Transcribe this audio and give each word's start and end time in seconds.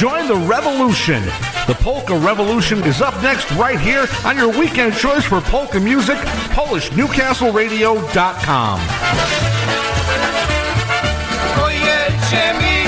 Join 0.00 0.24
the 0.28 0.36
revolution. 0.48 1.20
The 1.66 1.74
Polka 1.74 2.16
Revolution 2.16 2.82
is 2.84 3.02
up 3.02 3.22
next 3.22 3.52
right 3.52 3.78
here 3.78 4.06
on 4.24 4.34
your 4.34 4.48
weekend 4.48 4.94
choice 4.94 5.26
for 5.26 5.42
polka 5.42 5.78
music, 5.78 6.16
PolishNewcastleRadio.com. 6.56 8.80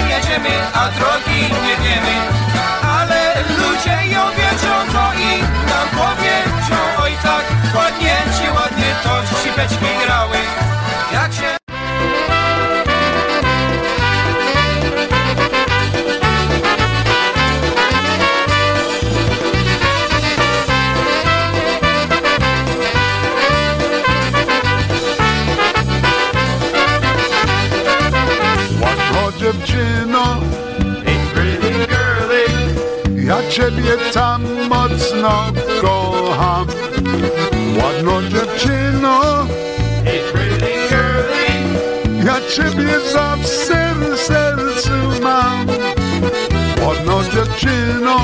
Jedziemy, 0.08 0.52
tak, 7.22 7.44
ładnie 7.74 8.16
sipeczki 9.42 9.86
ciebie 33.52 33.96
tam 34.14 34.42
mocno 34.68 35.52
kocham. 35.80 36.66
Ładno 37.82 38.22
dziewczyno, 38.22 39.20
ja 42.24 42.36
ciebie 42.54 43.00
zawsze 43.12 43.94
w 43.94 44.18
sercu 44.20 45.22
mam. 45.22 45.66
Dziewczyno, 47.32 48.16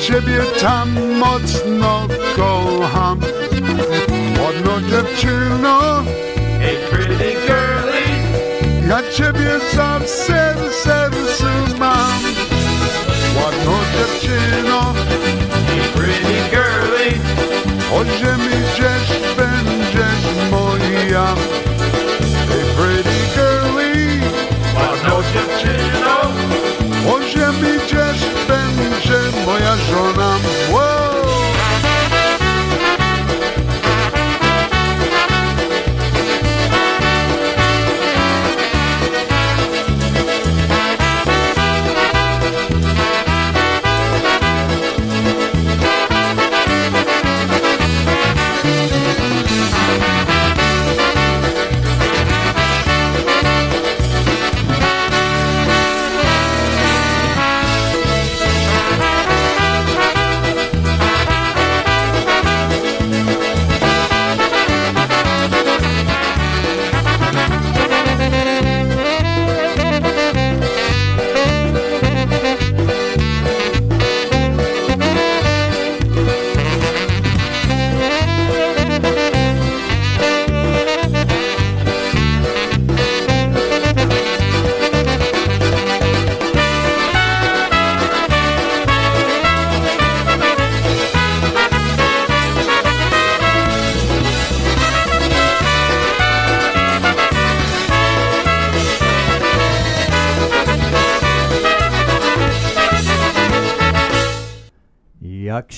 ciebie 0.00 0.40
tam 0.60 0.88
mocno 1.18 2.06
kocham. 2.36 3.20
Ładno 4.42 4.80
dziewczyno, 4.80 6.02
hey 6.60 6.76
pretty 6.90 7.32
girly, 7.46 8.04
ja 8.88 9.02
ciebie 9.12 9.60
zawsze 9.74 10.54
w 10.70 10.74
sercu 10.74 11.78
mam. 11.78 12.20
Ładno 13.36 13.78
dziewczyno, 13.96 14.94
hey 15.66 15.88
pretty 15.94 16.30
o 17.92 18.04
ziemi 18.04 18.56
gdzieś 18.72 19.36
będziesz 19.36 20.50
moja. 20.50 21.34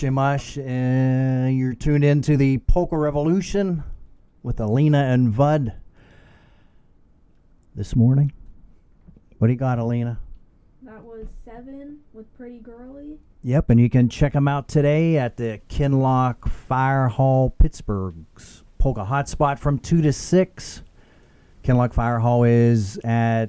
Yuckshimash. 0.03 0.59
Uh, 0.59 1.49
you're 1.49 1.75
tuned 1.75 2.05
into 2.05 2.37
the 2.37 2.59
Polka 2.59 2.97
Revolution 2.97 3.85
with 4.43 4.61
Alina 4.61 4.99
and 4.99 5.31
Vud 5.31 5.73
this 7.75 7.95
morning. 7.95 8.33
What 9.39 9.47
do 9.47 9.53
you 9.53 9.59
got, 9.59 9.79
Alina? 9.79 10.19
That 10.83 11.05
was 11.05 11.29
seven 11.45 12.01
with 12.13 12.33
Pretty 12.37 12.59
Girly. 12.59 13.19
Yep, 13.45 13.71
and 13.71 13.81
you 13.81 13.89
can 13.89 14.09
check 14.09 14.33
them 14.33 14.49
out 14.49 14.69
today 14.69 15.19
at 15.19 15.37
the 15.37 15.61
Kinlock 15.69 16.49
Fire 16.49 17.09
Hall, 17.09 17.51
Pittsburgh's 17.51 18.65
Polka 18.79 19.05
Hotspot 19.05 19.59
from 19.59 19.79
2 19.79 20.03
to 20.03 20.13
6. 20.13 20.83
Kinlock 21.63 21.93
Fire 21.93 22.19
Hall 22.19 22.45
is 22.45 22.99
at 23.05 23.47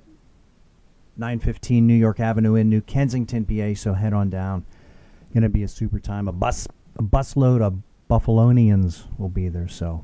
915 1.18 1.86
New 1.86 1.94
York 1.96 2.20
Avenue 2.20 2.56
in 2.56 2.70
New 2.70 2.82
Kensington, 2.82 3.46
PA, 3.46 3.74
so 3.76 3.94
head 3.94 4.14
on 4.14 4.30
down. 4.30 4.66
Going 5.34 5.44
to 5.44 5.50
be 5.50 5.64
a 5.64 5.68
super 5.68 6.00
time. 6.00 6.28
A 6.28 6.32
bus 6.32 6.68
a 6.96 7.04
busload 7.04 7.62
of 7.62 7.82
Buffalonians 8.10 9.06
will 9.18 9.30
be 9.30 9.50
there, 9.50 9.68
so 9.68 10.04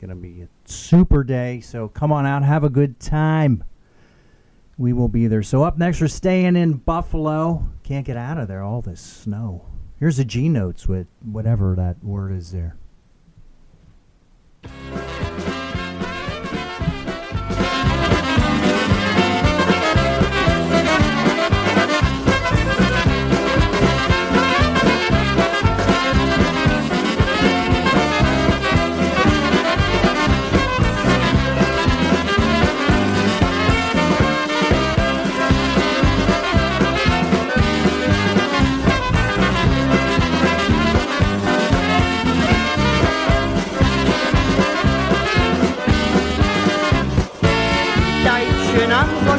going 0.00 0.10
to 0.10 0.14
be 0.14 0.42
a 0.42 0.48
super 0.64 1.24
day. 1.24 1.60
So 1.60 1.88
come 1.88 2.12
on 2.12 2.24
out, 2.24 2.44
have 2.44 2.62
a 2.62 2.70
good 2.70 3.00
time. 3.00 3.64
We 4.76 4.92
will 4.92 5.08
be 5.08 5.26
there. 5.26 5.42
So 5.42 5.64
up 5.64 5.76
next, 5.76 6.00
we're 6.00 6.06
staying 6.06 6.54
in 6.54 6.74
Buffalo. 6.74 7.68
Can't 7.82 8.06
get 8.06 8.16
out 8.16 8.38
of 8.38 8.46
there. 8.46 8.62
All 8.62 8.80
this 8.80 9.00
snow. 9.00 9.66
Here's 9.98 10.20
a 10.20 10.24
G 10.24 10.48
notes 10.48 10.86
with 10.86 11.08
whatever 11.24 11.74
that 11.74 12.04
word 12.04 12.32
is 12.32 12.52
there. 12.52 12.76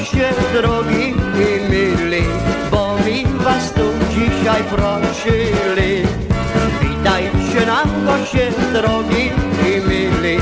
Goście 0.10 0.34
drogi 0.54 1.14
i 1.36 1.72
mili, 1.72 2.24
bo 2.72 2.98
mi 3.06 3.26
was 3.44 3.74
tu 3.74 3.82
dzisiaj 4.14 4.64
prosili. 4.64 6.04
Witajcie 6.82 7.66
nam 7.66 8.06
goście 8.06 8.52
drogi 8.74 9.32
i 9.68 9.90
mili. 9.90 10.40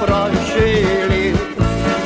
prosili. 0.00 1.32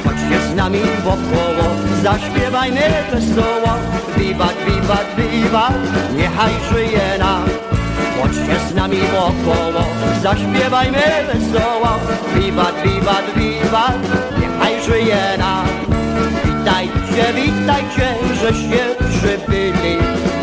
Chodźcie 0.05 0.41
z 0.53 0.55
nami 0.57 0.81
wokoło, 1.05 1.69
zaśpiewajmy 2.03 2.81
wesoło. 3.13 3.75
Wiwat, 4.19 4.55
wiwat, 4.67 5.07
wiwat, 5.17 5.73
niechaj 6.17 6.53
żyje 6.73 7.19
nam. 7.19 7.45
Chodźcie 8.23 8.57
z 8.71 8.75
nami 8.75 8.99
wokoło, 8.99 9.85
zaśpiewajmy 10.23 11.03
wesoło. 11.33 11.91
Wiwat, 12.35 12.75
wiwat, 12.85 13.25
wiwat, 13.37 14.38
niechaj 14.59 14.83
żyje 14.85 15.39
nam. 15.39 15.67
Witajcie, 16.45 17.33
witajcie, 17.35 18.15
żeście 18.43 18.85
przybyli, 19.11 19.97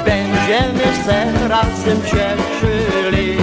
będziemy 0.05 1.03
se 1.05 1.47
razem 1.47 2.01
cieszyli. 2.01 3.37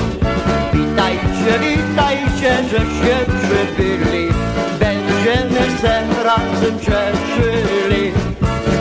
Witajcie, 0.72 1.58
witajcie, 1.60 2.56
żeście 2.70 3.16
przybyli, 3.42 4.28
będziemy 4.80 5.78
se 5.80 6.02
razem 6.24 6.78
cieszyli. 6.80 8.12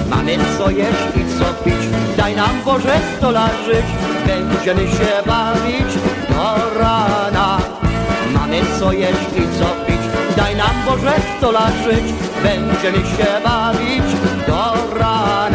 Mamy 0.09 0.37
co 0.57 0.69
jeść 0.69 1.15
i 1.15 1.39
co 1.39 1.63
pić, 1.63 2.17
daj 2.17 2.35
nam 2.35 2.61
Boże 2.65 2.99
stolarzyć, 3.17 3.85
będziemy 4.27 4.91
się 4.91 5.11
bawić 5.25 5.93
do 6.29 6.79
rana. 6.79 7.57
Mamy 8.33 8.61
co 8.79 8.91
jeść 8.91 9.29
i 9.37 9.59
co 9.59 9.85
pić, 9.85 9.90
tam 10.71 10.85
Boże 10.85 11.13
sto 11.37 11.51
będziemy 12.43 12.97
się 12.97 13.27
bawić 13.43 14.03
do 14.47 14.97
rana. 14.99 15.50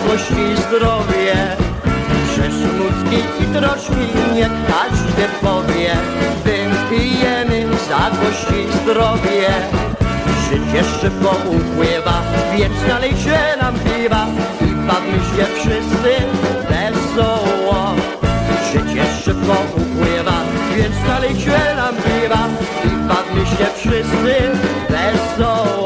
Za 0.00 0.08
gości 0.08 0.62
zdrowie. 0.66 1.34
Przez 2.26 2.54
smutki 2.54 3.16
i 3.40 3.44
troszki 3.54 4.34
nie 4.34 4.50
każdy 4.68 5.28
powie. 5.42 5.96
Wypijemy 6.44 7.76
za 7.88 8.10
gości 8.10 8.78
zdrowie. 8.82 9.48
Życie 10.50 10.84
szybko 11.00 11.30
upływa, 11.30 12.22
więc 12.56 12.74
nalejcie 12.88 13.38
nam 13.62 13.74
piwa. 13.74 14.26
I 14.60 14.86
bawmy 14.86 15.12
się 15.12 15.46
wszyscy 15.54 16.12
wesoło 16.68 17.94
Życie 18.72 19.04
szybko 19.24 19.56
upływa, 19.76 20.42
więc 20.76 20.94
nalejcie 21.08 21.58
nam 21.76 21.94
piwa. 21.94 22.48
I 22.84 23.08
bawmy 23.08 23.46
się 23.46 23.66
wszyscy 23.76 24.50
wesoło 24.90 25.79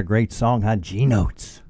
a 0.00 0.02
great 0.02 0.32
song, 0.32 0.62
huh? 0.62 0.76
G 0.76 1.04
Notes. 1.04 1.60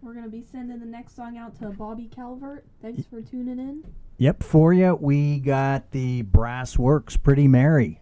We're 0.00 0.14
gonna 0.14 0.28
be 0.28 0.44
sending 0.50 0.78
the 0.78 0.86
next 0.86 1.16
song 1.16 1.36
out 1.36 1.58
to 1.58 1.70
Bobby 1.70 2.08
Calvert. 2.14 2.64
Thanks 2.80 3.04
for 3.06 3.20
tuning 3.20 3.58
in. 3.58 3.84
Yep, 4.18 4.44
for 4.44 4.72
you, 4.72 4.94
we 4.94 5.40
got 5.40 5.90
the 5.90 6.22
Brass 6.22 6.78
Works 6.78 7.16
Pretty 7.16 7.48
Mary. 7.48 8.00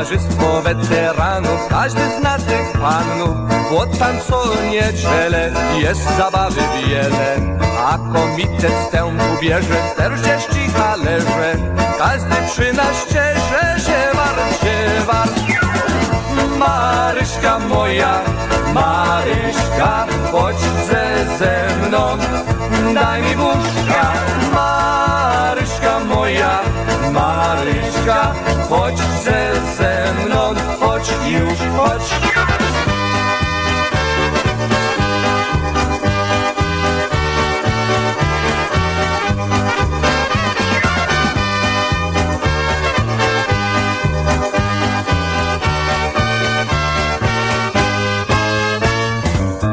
Towarzystwo 0.00 0.62
weteranów, 0.62 1.68
każdy 1.68 2.00
zna 2.20 2.38
tych 2.38 2.72
panów. 2.72 3.36
Bo 3.70 3.86
tam 3.86 4.16
co 4.28 4.44
niedzielę 4.70 5.52
jest 5.78 6.16
zabawy 6.16 6.60
wiele. 6.76 7.58
A 7.78 7.98
komitet 8.12 8.72
wstępu 8.84 9.24
bierze 9.42 9.74
40 9.94 10.48
talerze 10.76 11.56
Każdy 11.98 12.36
przy 12.50 12.72
nas 12.72 13.06
ciesze 13.06 13.80
się 13.86 14.16
war, 14.16 14.36
się 14.60 15.06
war 15.06 15.28
Maryśka 16.58 17.58
moja, 17.58 18.20
Maryśka, 18.74 20.06
chodź 20.32 20.60
ze, 20.60 21.36
ze 21.38 21.86
mną. 21.88 22.16
Daj 22.94 23.22
mi 23.22 23.36
buźka, 23.36 24.12
Maryśka 24.54 26.00
moja, 26.14 26.69
Maryśka, 28.00 28.34
chodź 28.68 28.98
ze, 28.98 30.12
mną, 30.24 30.54
chodź 30.80 31.08
już, 31.28 31.58
chodź. 31.76 32.02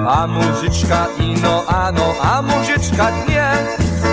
A 0.10 0.28
muzyczka 0.28 1.08
ino 1.20 1.64
ano, 1.68 2.14
a 2.22 2.42
muzyczka 2.42 3.12
nie 3.30 3.52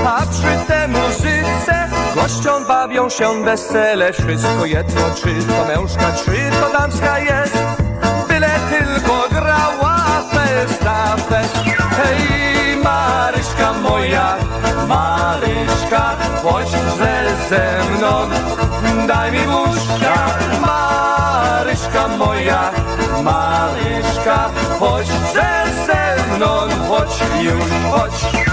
A 0.06 0.26
przy 0.26 0.66
tej 0.66 0.88
muzyce 0.88 1.93
gościom 2.14 2.64
bawią 2.64 3.08
się 3.08 3.44
wesele 3.44 4.12
Wszystko 4.12 4.64
jedno, 4.64 5.00
czy 5.14 5.46
to 5.46 5.64
mężka, 5.64 6.12
czy 6.24 6.50
to 6.60 6.78
damska 6.78 7.18
jest. 7.18 7.58
Byle 8.28 8.50
tylko 8.70 9.28
grała 9.30 9.96
festa 10.32 11.16
fest. 11.16 11.54
Hej 11.96 12.76
Maryśka 12.76 13.72
moja, 13.72 14.36
Maryśka 14.88 16.16
Chodź 16.42 16.70
ze, 17.48 17.84
mną, 17.96 18.28
daj 19.06 19.32
mi 19.32 19.38
buźka 19.38 20.14
Maryśka 20.60 22.08
moja, 22.08 22.70
Maryśka 23.22 24.50
Chodź 24.80 25.06
ze 25.34 26.34
mną, 26.36 26.48
chodź 26.88 27.20
już, 27.42 27.92
chodź 27.92 28.44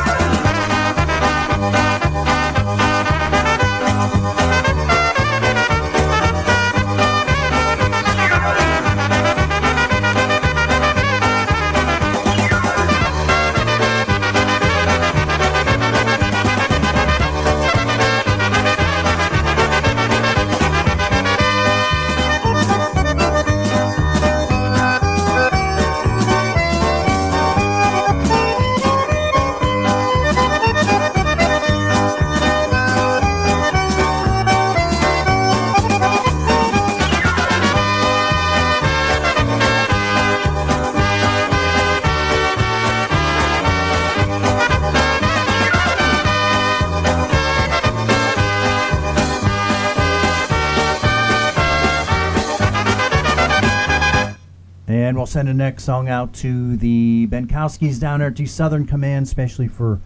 send 55.31 55.47
the 55.47 55.53
next 55.53 55.85
song 55.85 56.09
out 56.09 56.33
to 56.33 56.75
the 56.75 57.25
Benkowskis 57.31 58.01
down 58.01 58.19
there 58.19 58.31
to 58.31 58.45
Southern 58.45 58.85
Command, 58.85 59.25
especially 59.25 59.69
for 59.69 60.01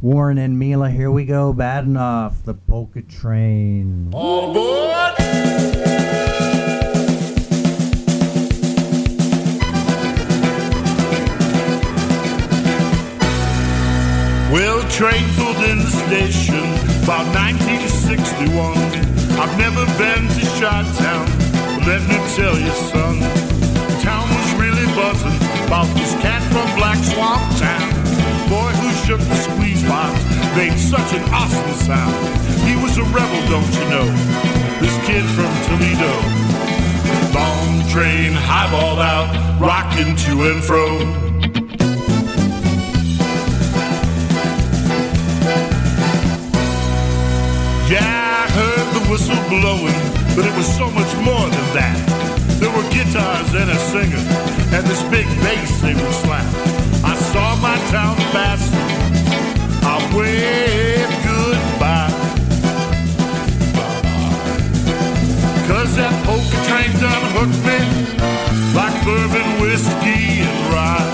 Warren 0.00 0.38
and 0.38 0.58
Mila. 0.58 0.88
Here 0.88 1.10
we 1.10 1.26
go. 1.26 1.52
Bad 1.52 1.84
enough. 1.84 2.42
The 2.42 2.54
Polka 2.54 3.02
Train. 3.02 4.08
All 4.14 4.52
aboard! 4.52 5.18
Well, 14.50 14.88
train 14.88 15.24
pulled 15.36 15.62
in 15.68 15.78
the 15.80 15.90
station 16.06 16.64
about 17.04 17.26
1961. 17.36 19.06
I've 19.38 19.58
never 19.58 19.84
been 19.98 20.26
to 20.28 20.40
Chi-Town, 20.58 21.26
let 21.86 22.00
me 22.08 22.16
tell 22.34 22.58
you, 22.58 22.70
son, 22.70 22.95
made 30.56 30.78
such 30.78 31.12
an 31.12 31.22
awesome 31.34 31.74
sound. 31.84 32.16
He 32.66 32.74
was 32.82 32.96
a 32.96 33.04
rebel, 33.12 33.42
don't 33.52 33.72
you 33.76 33.86
know? 33.92 34.08
This 34.80 34.96
kid 35.06 35.24
from 35.36 35.52
Toledo. 35.68 36.12
Long 37.36 37.86
train, 37.92 38.32
highballed 38.32 38.98
out, 38.98 39.28
rocking 39.60 40.16
to 40.16 40.32
and 40.48 40.64
fro. 40.64 40.98
Yeah, 47.92 48.00
I 48.00 48.48
heard 48.56 48.86
the 48.96 49.02
whistle 49.10 49.36
blowing, 49.52 50.00
but 50.34 50.46
it 50.46 50.56
was 50.56 50.66
so 50.74 50.90
much 50.90 51.12
more 51.20 51.46
than 51.52 51.66
that. 51.76 52.00
There 52.60 52.72
were 52.72 52.88
guitars 52.88 53.52
and 53.52 53.68
a 53.68 53.78
singer, 53.92 54.24
and 54.72 54.86
this 54.86 55.02
big 55.12 55.26
bass 55.44 55.82
they 55.82 55.92
would 55.92 56.14
slap. 56.24 56.48
I 57.04 57.14
saw 57.32 57.56
my 57.60 57.76
town 57.92 58.16
passing, 58.32 58.85
I 60.06 60.16
waved 60.16 61.16
goodbye. 61.26 62.12
Cause 65.66 65.96
that 65.96 66.14
polka 66.24 66.58
train 66.68 66.92
done 67.02 67.24
hooked 67.34 67.58
me 67.66 67.78
like 68.72 68.94
bourbon, 69.04 69.48
whiskey, 69.60 70.46
and 70.46 70.60
rye. 70.70 71.10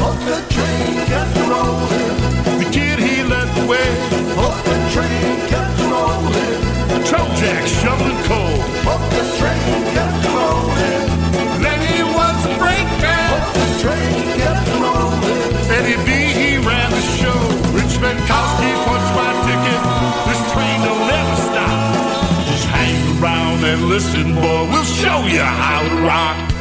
Polka 0.00 0.38
train 0.54 0.94
kept 1.12 1.36
rolling. 1.52 2.16
The 2.60 2.68
kid 2.72 2.98
he 2.98 3.22
led 3.22 3.48
the 3.54 3.66
way. 3.68 3.88
Polka 4.34 4.76
train 4.94 5.36
kept 5.52 5.78
rolling. 5.92 6.62
Trojack 7.04 7.64
shoveling 7.68 8.22
coal. 8.24 8.56
Polka 8.86 9.22
train 9.36 9.84
kept 9.92 10.24
rolling. 10.32 11.73
Listen, 23.84 24.34
boy. 24.34 24.68
We'll 24.70 24.84
show 24.84 25.26
you 25.26 25.40
how 25.40 25.82
to 25.82 25.94
rock. 26.06 26.53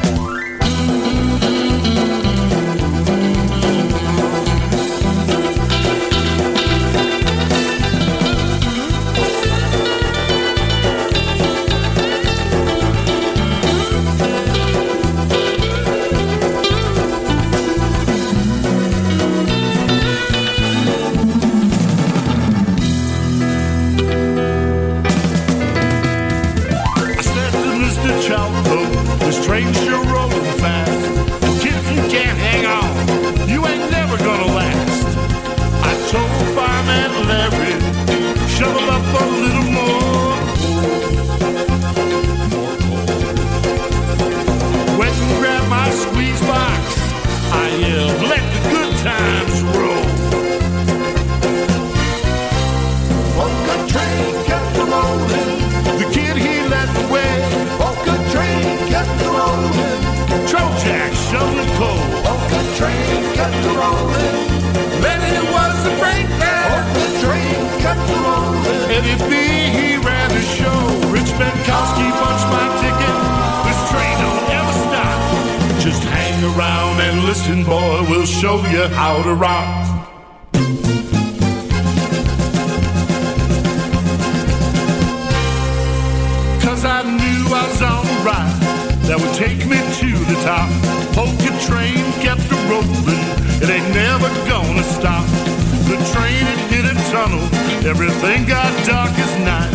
Oh, 63.44 63.50
train 63.50 63.52
kept 63.52 63.68
rolling. 63.76 65.02
Then 65.04 65.20
it 65.36 65.44
was 65.52 65.74
the 65.84 65.94
breakdown. 66.00 66.80
Polka 66.96 67.08
train 67.20 67.60
kept 67.84 68.08
rolling. 68.24 68.88
Eddie 68.88 69.20
B 69.28 69.32
he 69.76 69.98
ran 69.98 70.30
the 70.30 70.42
show. 70.42 70.80
Rich 71.12 71.32
Benkowski 71.36 72.08
punched 72.24 72.48
my 72.56 72.68
ticket. 72.80 73.18
This 73.68 73.80
train 73.92 74.16
don't 74.24 74.48
ever 74.60 74.76
stop. 74.88 75.20
Just 75.82 76.04
hang 76.04 76.40
around 76.56 77.02
and 77.02 77.26
listen, 77.26 77.64
boy. 77.64 78.06
We'll 78.10 78.26
show 78.26 78.58
you 78.68 78.88
how 78.88 79.22
to 79.24 79.34
rock. 79.34 79.94
I 86.86 87.02
knew 87.02 87.48
I 87.48 87.64
was 87.68 87.82
on 87.82 88.04
the 88.06 88.18
ride 88.28 88.60
that 89.08 89.16
would 89.16 89.34
take 89.40 89.64
me 89.72 89.80
to 90.04 90.12
the 90.28 90.36
top. 90.44 90.68
Polka 91.16 91.52
train 91.64 92.04
kept 92.20 92.44
a 92.52 92.60
rolling, 92.68 93.23
it 93.63 93.70
ain't 93.70 93.89
never 93.96 94.27
gonna 94.43 94.84
stop. 94.84 95.25
The 95.88 95.96
train 96.12 96.43
had 96.43 96.60
hit 96.67 96.84
a 96.84 96.96
tunnel, 97.15 97.43
everything 97.88 98.46
got 98.46 98.70
dark 98.86 99.12
as 99.15 99.34
night. 99.48 99.72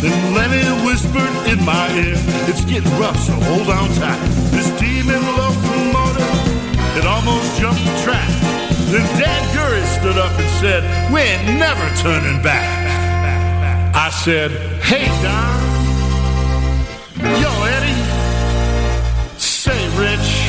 Then 0.00 0.14
Lenny 0.34 0.62
whispered 0.86 1.34
in 1.50 1.58
my 1.64 1.90
ear, 1.98 2.14
it's 2.46 2.64
getting 2.64 2.90
rough, 3.02 3.18
so 3.18 3.32
hold 3.50 3.68
on 3.68 3.88
tight. 3.98 4.22
This 4.54 4.70
demon 4.78 5.22
locomotive, 5.34 6.34
it 6.96 7.04
almost 7.04 7.58
jumped 7.58 7.82
the 7.84 7.96
track. 8.06 8.30
Then 8.94 9.02
Dad 9.18 9.42
Gurry 9.54 9.82
stood 9.98 10.18
up 10.18 10.32
and 10.38 10.50
said, 10.62 10.82
we 11.12 11.20
ain't 11.20 11.58
never 11.58 11.86
turning 11.98 12.40
back. 12.42 12.62
I 13.94 14.10
said, 14.10 14.50
hey 14.82 15.06
Don, 15.22 15.72
Yo, 17.40 17.50
Eddie. 17.64 18.02
Say, 19.38 19.78
Rich. 19.96 20.41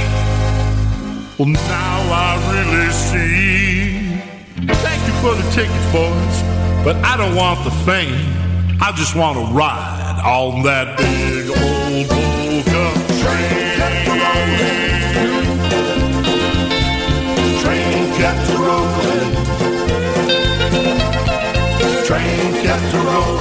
Well, 1.39 1.47
now 1.47 1.99
I 2.13 2.37
really 2.53 2.91
see. 2.91 4.21
Thank 4.67 5.01
you 5.07 5.13
for 5.13 5.33
the 5.33 5.49
ticket, 5.49 5.73
boys. 5.91 6.43
But 6.83 6.95
I 6.97 7.17
don't 7.17 7.35
want 7.35 7.63
the 7.63 7.71
fame. 7.71 8.13
I 8.79 8.91
just 8.95 9.15
want 9.15 9.39
to 9.39 9.45
ride 9.51 10.21
on 10.23 10.61
that 10.61 10.95
big 10.95 11.49
old 11.49 12.07
polka 12.07 12.93
train. 13.17 13.73
Train 17.63 18.13
kept 18.13 18.49
rolling. 18.59 19.33
Train 22.05 22.53
kept 22.63 22.93
rolling. 22.93 23.32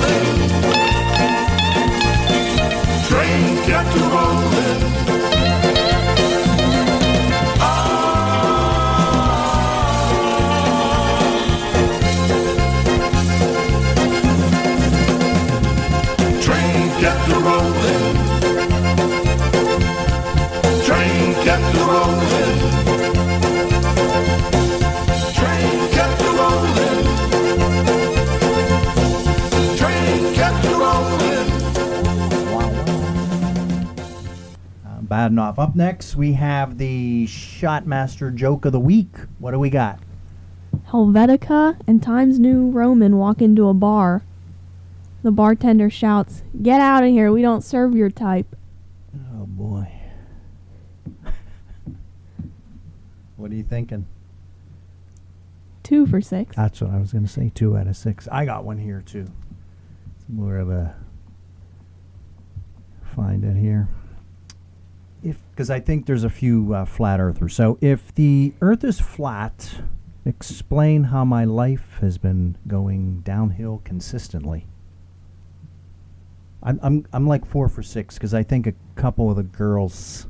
Bad 35.12 35.30
enough. 35.30 35.58
Up 35.58 35.76
next, 35.76 36.16
we 36.16 36.32
have 36.32 36.78
the 36.78 37.26
Shotmaster 37.26 38.34
joke 38.34 38.64
of 38.64 38.72
the 38.72 38.80
week. 38.80 39.14
What 39.38 39.50
do 39.50 39.58
we 39.58 39.68
got? 39.68 39.98
Helvetica 40.88 41.78
and 41.86 42.02
Times 42.02 42.38
New 42.38 42.70
Roman 42.70 43.18
walk 43.18 43.42
into 43.42 43.68
a 43.68 43.74
bar. 43.74 44.22
The 45.22 45.30
bartender 45.30 45.90
shouts, 45.90 46.42
Get 46.62 46.80
out 46.80 47.04
of 47.04 47.10
here, 47.10 47.30
we 47.30 47.42
don't 47.42 47.60
serve 47.60 47.94
your 47.94 48.08
type. 48.08 48.56
Oh 49.34 49.44
boy. 49.44 49.92
what 53.36 53.50
are 53.50 53.54
you 53.54 53.64
thinking? 53.64 54.06
Two 55.82 56.06
for 56.06 56.22
six. 56.22 56.56
That's 56.56 56.80
what 56.80 56.90
I 56.90 56.96
was 56.96 57.12
going 57.12 57.26
to 57.26 57.30
say. 57.30 57.52
Two 57.54 57.76
out 57.76 57.86
of 57.86 57.98
six. 57.98 58.28
I 58.32 58.46
got 58.46 58.64
one 58.64 58.78
here 58.78 59.02
too. 59.04 59.30
It's 60.16 60.28
more 60.30 60.56
of 60.56 60.70
a 60.70 60.96
find 63.14 63.44
it 63.44 63.58
here. 63.58 63.90
If 65.22 65.38
because 65.50 65.70
I 65.70 65.80
think 65.80 66.06
there's 66.06 66.24
a 66.24 66.30
few 66.30 66.74
uh, 66.74 66.84
flat 66.84 67.20
earthers. 67.20 67.54
So 67.54 67.78
if 67.80 68.14
the 68.14 68.52
Earth 68.60 68.84
is 68.84 69.00
flat, 69.00 69.82
explain 70.24 71.04
how 71.04 71.24
my 71.24 71.44
life 71.44 71.98
has 72.00 72.18
been 72.18 72.56
going 72.66 73.20
downhill 73.20 73.80
consistently. 73.84 74.66
I'm 76.62 76.80
I'm 76.82 77.06
I'm 77.12 77.26
like 77.26 77.44
four 77.44 77.68
for 77.68 77.82
six 77.82 78.14
because 78.16 78.34
I 78.34 78.42
think 78.42 78.66
a 78.66 78.74
couple 78.94 79.30
of 79.30 79.36
the 79.36 79.42
girls 79.42 80.26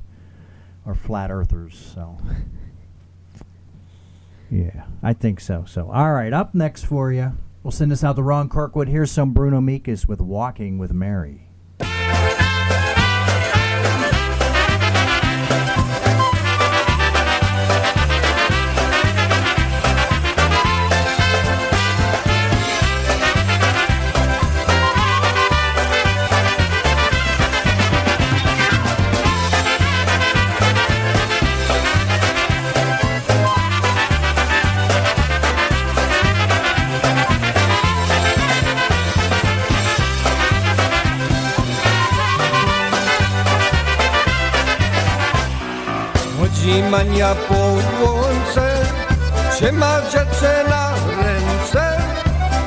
are 0.85 0.95
flat 0.95 1.31
earthers. 1.31 1.93
So. 1.95 2.19
Yeah, 4.53 4.85
I 5.03 5.15
think 5.15 5.41
so. 5.41 5.65
So, 5.67 5.91
all 5.91 6.13
right, 6.13 6.31
up 6.31 6.55
next 6.55 6.85
for 6.85 7.11
you. 7.11 7.33
We'll 7.63 7.71
send 7.71 7.91
this 7.91 8.05
out 8.05 8.17
to 8.17 8.23
Ron 8.23 8.51
Kirkwood. 8.51 8.87
Here's 8.87 9.11
some 9.11 9.33
Bruno 9.33 9.63
Mikas 9.63 10.07
with 10.07 10.21
Walking 10.21 10.77
with 10.77 10.93
Mary. 10.93 11.49
Mania 15.53 15.92
po 47.49 47.55
łące 48.05 48.85
Trzyma 49.51 50.01
rzece 50.01 50.65
na 50.69 50.91
ręce 51.23 52.03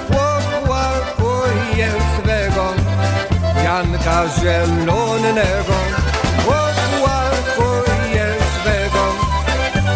Popłakuje 0.07 1.91
swego 2.17 2.73
Janka 3.63 4.23
zielonego 4.39 5.77
Popłakuje 6.45 8.25
swego 8.59 9.05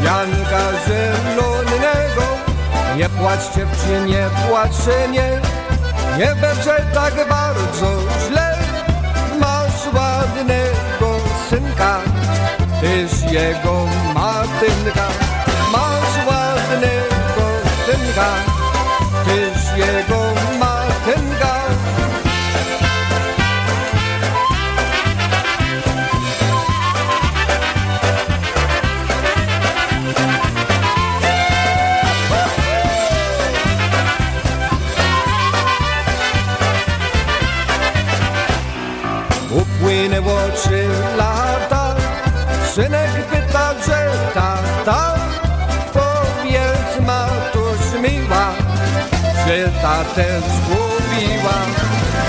Janka 0.04 0.64
zielonego 0.88 2.26
Nie 2.96 3.10
płacz 3.10 3.56
dziewczynie, 3.56 4.08
nie 4.08 4.30
płacz 4.48 4.88
nie 5.12 5.42
Nie 6.18 6.36
będzie 6.36 6.76
tak 6.94 7.14
bardzo 7.30 8.02
źle. 8.28 8.58
Masz 9.40 9.94
ładnego 9.94 11.20
synka 11.50 12.00
Tyż 12.82 13.32
jego 13.32 13.86
matynka 14.60 15.08
Masz 15.72 16.28
ładnego 16.28 17.46
synka 17.86 18.30
Tyż 19.26 19.78
jego 19.78 20.29
Że 49.80 49.86
tatę 49.86 50.42
zgubiła 50.42 51.58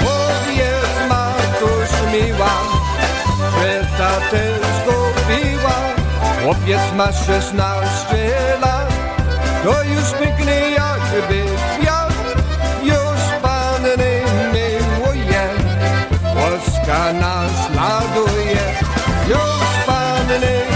Powiedz 0.01 1.09
matuś 1.09 1.91
miła 2.13 2.51
Że 3.61 3.87
tatę 3.99 4.43
zgubiła. 4.77 5.75
Chłopiec 6.43 6.93
ma 6.97 7.13
szesnaście 7.13 8.33
lat 8.61 8.93
To 9.65 9.83
już 9.83 10.13
piękny 10.21 10.71
jakby 10.71 11.45
kwiat. 11.79 12.15
Już 12.83 13.21
panny 13.43 14.23
miłuje 14.53 15.49
Łaska 16.37 17.13
naśladuje 17.13 18.63
Już 19.29 19.87
panny 19.87 20.70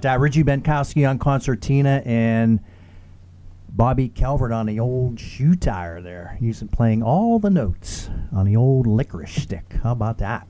Boy, 0.00 0.04
how 0.04 0.06
about 0.06 0.14
that? 0.14 0.20
Richie 0.20 0.44
Benkowski 0.44 1.06
on 1.08 1.18
concertina 1.18 2.02
and 2.06 2.60
Bobby 3.68 4.08
Calvert 4.08 4.50
on 4.50 4.64
the 4.64 4.80
old 4.80 5.20
shoe 5.20 5.54
tire 5.54 6.00
there, 6.00 6.38
using 6.40 6.68
playing 6.68 7.02
all 7.02 7.38
the 7.38 7.50
notes 7.50 8.08
on 8.32 8.46
the 8.46 8.56
old 8.56 8.86
licorice 8.86 9.42
stick. 9.42 9.74
How 9.82 9.92
about 9.92 10.16
that? 10.18 10.46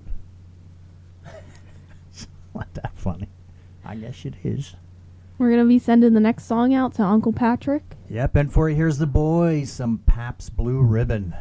Not 2.54 2.72
that 2.74 2.92
funny. 2.94 3.28
I 3.84 3.96
guess 3.96 4.24
it 4.24 4.34
is. 4.44 4.76
We're 5.38 5.50
gonna 5.50 5.64
be 5.64 5.80
sending 5.80 6.14
the 6.14 6.20
next 6.20 6.44
song 6.44 6.72
out 6.72 6.94
to 6.94 7.02
Uncle 7.02 7.32
Patrick. 7.32 7.82
Yep, 8.08 8.36
and 8.36 8.52
for 8.52 8.68
you, 8.68 8.76
here's 8.76 8.98
the 8.98 9.06
boys, 9.06 9.72
some 9.72 9.98
Pabst 10.06 10.56
Blue 10.56 10.80
Ribbon. 10.80 11.34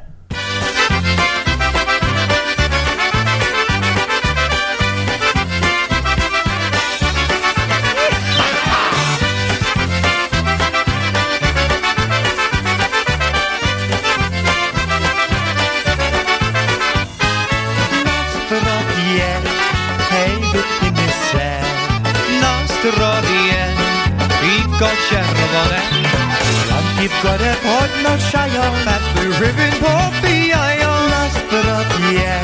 Podnoszają 28.10 28.62
Pappy 28.86 29.26
ribbon 29.40 29.80
popijają 29.80 30.88
Nostrodie, 31.10 32.40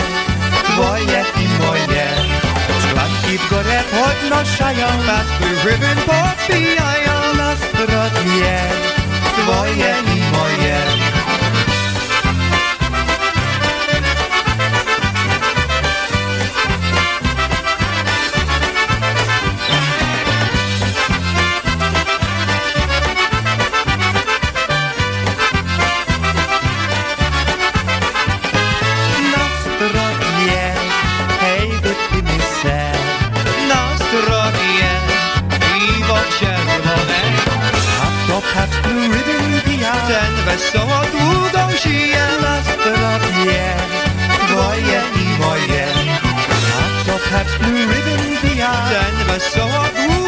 twoje 0.63 1.23
i 1.38 1.47
moje 1.63 2.08
Szklanki 2.80 3.38
w 3.38 3.49
górę 3.49 3.84
podnoszają 3.91 4.88
Pappy 4.88 5.69
ribbon 5.69 5.97
popijają 6.06 7.34
Nostrodie, 7.38 8.60
twoje 9.38 9.95
i 10.15 10.21
moje 10.32 10.94
mas 49.36 49.43
só 49.43 49.67
do 49.67 50.24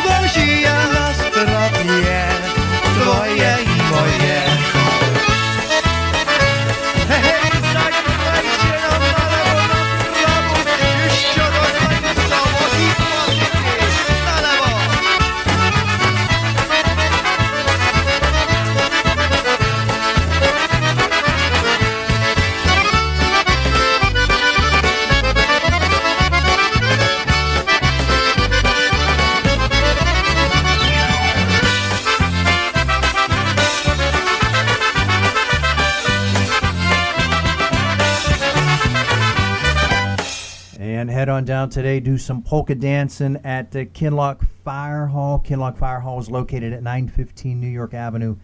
down 41.47 41.69
today, 41.69 42.01
do 42.01 42.17
some 42.17 42.43
polka 42.43 42.75
dancing 42.75 43.37
at 43.45 43.67
uh, 43.67 43.69
the 43.71 43.85
Kinlock 43.85 44.45
Fire 44.65 45.07
Hall. 45.07 45.39
Kinlock 45.39 45.77
Fire 45.77 46.01
Hall 46.01 46.19
is 46.19 46.29
located 46.29 46.73
at 46.73 46.83
915 46.83 47.57
New 47.57 47.69
York 47.69 47.93
Avenue 47.93 48.35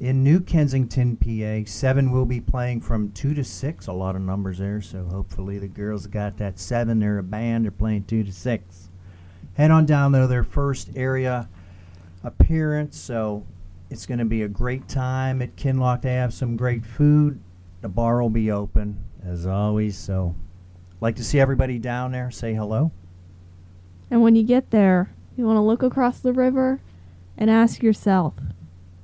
in 0.00 0.24
New 0.24 0.40
Kensington, 0.40 1.18
PA. 1.18 1.70
Seven 1.70 2.10
will 2.10 2.24
be 2.24 2.40
playing 2.40 2.80
from 2.80 3.12
2 3.12 3.34
to 3.34 3.44
6. 3.44 3.86
A 3.86 3.92
lot 3.92 4.16
of 4.16 4.22
numbers 4.22 4.58
there, 4.58 4.80
so 4.80 5.04
hopefully 5.04 5.58
the 5.58 5.68
girls 5.68 6.06
got 6.06 6.38
that 6.38 6.58
7. 6.58 6.98
They're 6.98 7.18
a 7.18 7.22
band, 7.22 7.66
they're 7.66 7.70
playing 7.70 8.04
2 8.04 8.24
to 8.24 8.32
6. 8.32 8.90
Head 9.52 9.70
on 9.70 9.84
down, 9.84 10.12
though, 10.12 10.26
their 10.26 10.42
first 10.42 10.88
area 10.96 11.50
appearance, 12.24 12.98
so 12.98 13.44
it's 13.90 14.06
going 14.06 14.20
to 14.20 14.24
be 14.24 14.42
a 14.42 14.48
great 14.48 14.88
time 14.88 15.42
at 15.42 15.54
Kinlock. 15.56 16.00
They 16.00 16.14
have 16.14 16.32
some 16.32 16.56
great 16.56 16.86
food. 16.86 17.38
The 17.82 17.90
bar 17.90 18.22
will 18.22 18.30
be 18.30 18.50
open, 18.50 19.04
as 19.22 19.44
always, 19.44 19.98
so 19.98 20.34
like 21.02 21.16
to 21.16 21.24
see 21.24 21.40
everybody 21.40 21.78
down 21.80 22.12
there. 22.12 22.30
Say 22.30 22.54
hello. 22.54 22.92
And 24.08 24.22
when 24.22 24.36
you 24.36 24.44
get 24.44 24.70
there, 24.70 25.10
you 25.36 25.44
want 25.44 25.56
to 25.56 25.60
look 25.60 25.82
across 25.82 26.20
the 26.20 26.32
river 26.32 26.80
and 27.36 27.50
ask 27.50 27.82
yourself, 27.82 28.34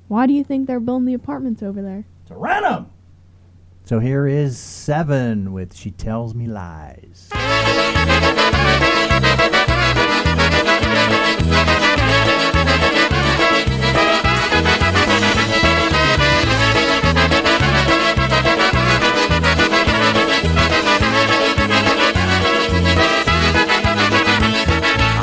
why 0.06 0.26
do 0.26 0.32
you 0.32 0.44
think 0.44 0.66
they're 0.66 0.78
building 0.80 1.06
the 1.06 1.14
apartments 1.14 1.60
over 1.62 1.82
there? 1.82 2.04
To 2.26 2.36
rent 2.36 2.64
'em. 2.64 2.86
So 3.84 3.98
here 3.98 4.26
is 4.26 4.56
seven 4.58 5.52
with 5.52 5.74
"She 5.74 5.90
Tells 5.90 6.34
Me 6.34 6.46
Lies." 6.46 7.30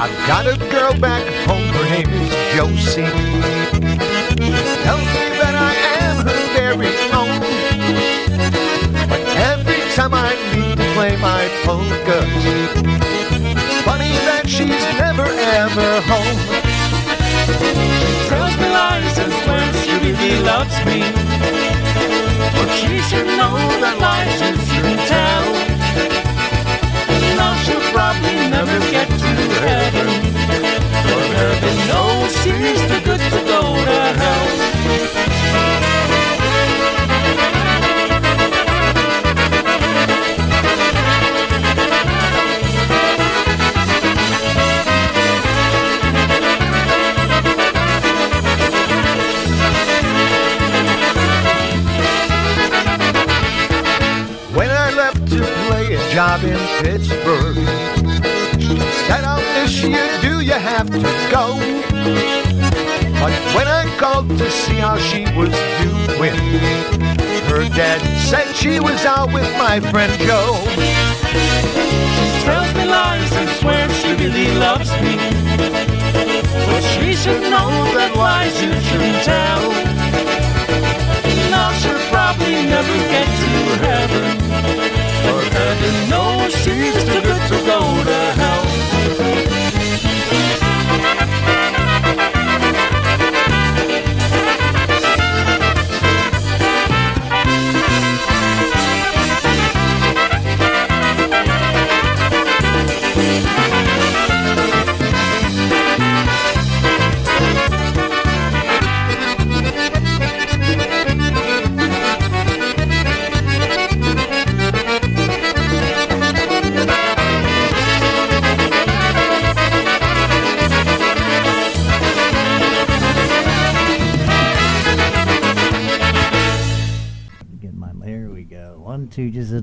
I've 0.05 0.27
got 0.27 0.45
a 0.45 0.55
girl 0.69 0.93
back 0.99 1.25
home, 1.47 1.65
her 1.65 1.89
name 1.89 2.07
is 2.13 2.29
Josie. 2.53 3.09
Tells 4.85 5.07
me 5.17 5.27
that 5.41 5.55
I 5.57 5.73
am 6.05 6.17
her 6.21 6.41
very 6.53 6.93
own. 7.09 7.41
But 9.09 9.21
every 9.49 9.81
time 9.97 10.13
I 10.13 10.29
leave 10.53 10.77
to 10.77 10.85
play 10.93 11.17
my 11.17 11.49
polkas, 11.65 12.29
funny 13.81 14.13
that 14.29 14.43
she's 14.45 14.85
never 15.01 15.25
ever 15.25 15.89
home. 16.05 16.37
She 17.57 18.29
tells 18.29 18.55
me 18.61 18.69
lies 18.69 19.17
and 19.17 19.33
swears 19.41 19.75
she 19.85 19.95
really 20.05 20.37
loves 20.45 20.77
me. 20.85 21.01
But 22.53 22.69
she 22.77 23.01
should 23.09 23.25
know 23.25 23.57
that 23.81 23.97
lies 23.97 24.39
you 24.39 24.53
shouldn't 24.69 25.07
tell. 25.09 25.64
Probably 28.05 28.35
never 28.51 28.79
get 28.91 29.09
to 29.09 29.15
heaven. 29.65 30.09
For 31.07 31.23
heaven 31.33 31.75
knows 31.87 32.31
she's 32.43 32.81
too 32.85 33.01
good 33.03 33.19
to 33.19 33.39
go 33.47 33.61
to 33.83 33.99
hell. 34.21 34.45
When 54.55 54.69
I 54.69 54.91
left 54.91 55.27
to 55.31 55.39
play 55.67 55.95
a 55.95 56.13
job 56.13 56.43
in 56.43 56.59
Pittsburgh, 56.83 57.84
do 59.65 60.41
you 60.41 60.53
have 60.53 60.87
to 60.91 61.01
go? 61.31 61.57
But 63.17 63.33
when 63.55 63.67
I 63.67 63.91
called 63.97 64.29
to 64.37 64.51
see 64.51 64.75
how 64.75 64.97
she 64.97 65.23
was 65.33 65.49
doing, 65.81 66.37
her 67.49 67.67
dad 67.69 67.99
said 68.29 68.53
she 68.53 68.79
was 68.79 69.03
out 69.05 69.33
with 69.33 69.49
my 69.57 69.79
friend 69.79 70.13
Joe. 70.19 70.53
She 72.13 72.45
tells 72.45 72.71
me 72.75 72.85
lies 72.85 73.31
and 73.33 73.49
swears 73.57 73.91
she 74.01 74.13
really 74.13 74.53
loves 74.59 74.91
me. 75.01 75.17
But 76.69 76.83
she 76.93 77.15
should 77.15 77.41
know 77.49 77.69
that 77.97 78.13
lies 78.15 78.53
you 78.61 78.71
shouldn't 78.85 79.23
tell. 79.23 79.63
Now 81.49 81.73
she'll 81.81 82.05
probably 82.13 82.69
never 82.69 82.97
get 83.09 83.29
to 83.41 83.51
heaven. 83.81 84.25
For 85.25 85.41
heaven 85.57 86.09
knows 86.11 86.53
she's 86.53 87.03
too 87.09 87.21
good 87.21 87.43
to 87.49 87.57
go 87.65 87.79
to 88.03 88.19
hell. 88.37 88.64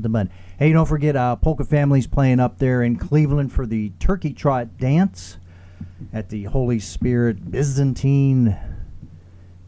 The 0.02 0.08
button. 0.08 0.30
Hey, 0.58 0.72
don't 0.72 0.86
forget, 0.86 1.16
uh, 1.16 1.36
Polka 1.36 1.64
Family's 1.64 2.06
playing 2.06 2.40
up 2.40 2.58
there 2.58 2.82
in 2.82 2.96
Cleveland 2.96 3.52
for 3.52 3.66
the 3.66 3.90
Turkey 3.98 4.32
Trot 4.32 4.78
Dance 4.78 5.38
at 6.12 6.28
the 6.28 6.44
Holy 6.44 6.78
Spirit 6.78 7.50
Byzantine 7.50 8.56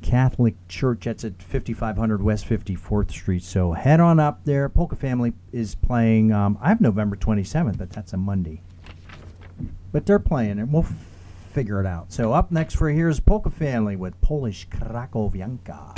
Catholic 0.03 0.55
Church. 0.69 1.05
That's 1.05 1.25
at 1.25 1.43
5500 1.43 2.23
West 2.23 2.47
54th 2.47 3.11
Street. 3.11 3.43
So 3.43 3.73
head 3.73 4.01
on 4.01 4.21
up 4.21 4.45
there. 4.45 4.69
Polka 4.69 4.97
Family 4.97 5.33
is 5.53 5.75
playing. 5.75 6.33
Um, 6.33 6.59
I 6.61 6.69
have 6.69 6.81
November 6.81 7.17
27th, 7.17 7.79
but 7.79 7.91
that's 7.91 8.13
a 8.13 8.17
Monday. 8.17 8.61
But 9.93 10.07
they're 10.07 10.19
playing, 10.19 10.59
and 10.59 10.73
we'll 10.73 10.83
f- 10.83 10.93
figure 11.53 11.81
it 11.81 11.87
out. 11.87 12.13
So 12.13 12.33
up 12.33 12.51
next 12.51 12.75
for 12.75 12.91
here's 12.91 13.21
Polka 13.21 13.51
Family 13.51 13.97
with 13.97 14.21
Polish 14.21 14.69
Krakowianka. 14.69 15.95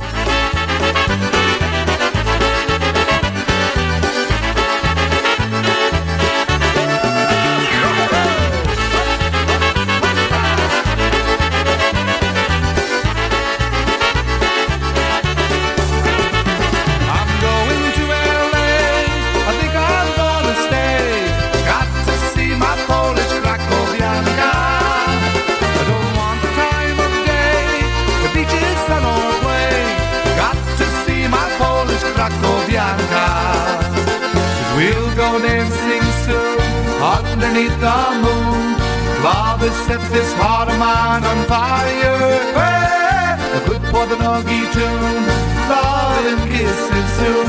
Has 39.60 39.76
set 39.86 40.00
this 40.12 40.32
heart 40.34 40.68
of 40.68 40.78
mine 40.78 41.24
on 41.24 41.38
fire. 41.46 42.18
Hey, 42.56 43.36
good 43.68 43.82
for 43.92 44.04
the 44.06 44.16
nuggy 44.16 44.62
tune. 44.74 45.24
Love 45.70 46.26
and 46.32 46.42
kisses 46.50 47.08
soon. 47.18 47.46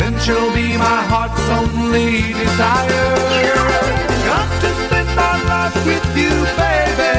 Then 0.00 0.14
she'll 0.20 0.52
be 0.54 0.76
my 0.76 1.00
heart's 1.10 1.46
only 1.58 2.32
desire. 2.32 3.14
Got 4.28 4.48
to 4.62 4.70
spend 4.86 5.10
my 5.16 5.36
life 5.52 5.78
with 5.86 6.06
you, 6.16 6.34
baby. 6.58 7.16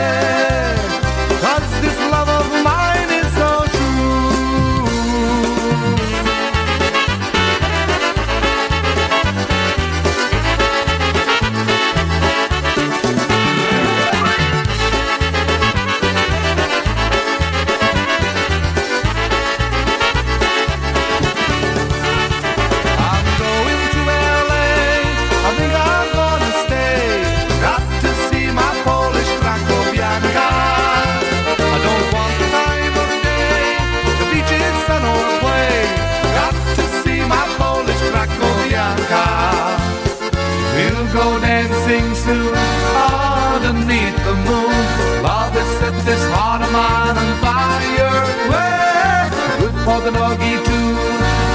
Heart 46.72 47.18
on 47.18 47.32
fire. 47.44 48.20
Well, 48.50 49.30
good 49.60 49.76
for 49.86 50.00
the 50.06 50.12
doggy 50.12 50.56
too. 50.68 50.90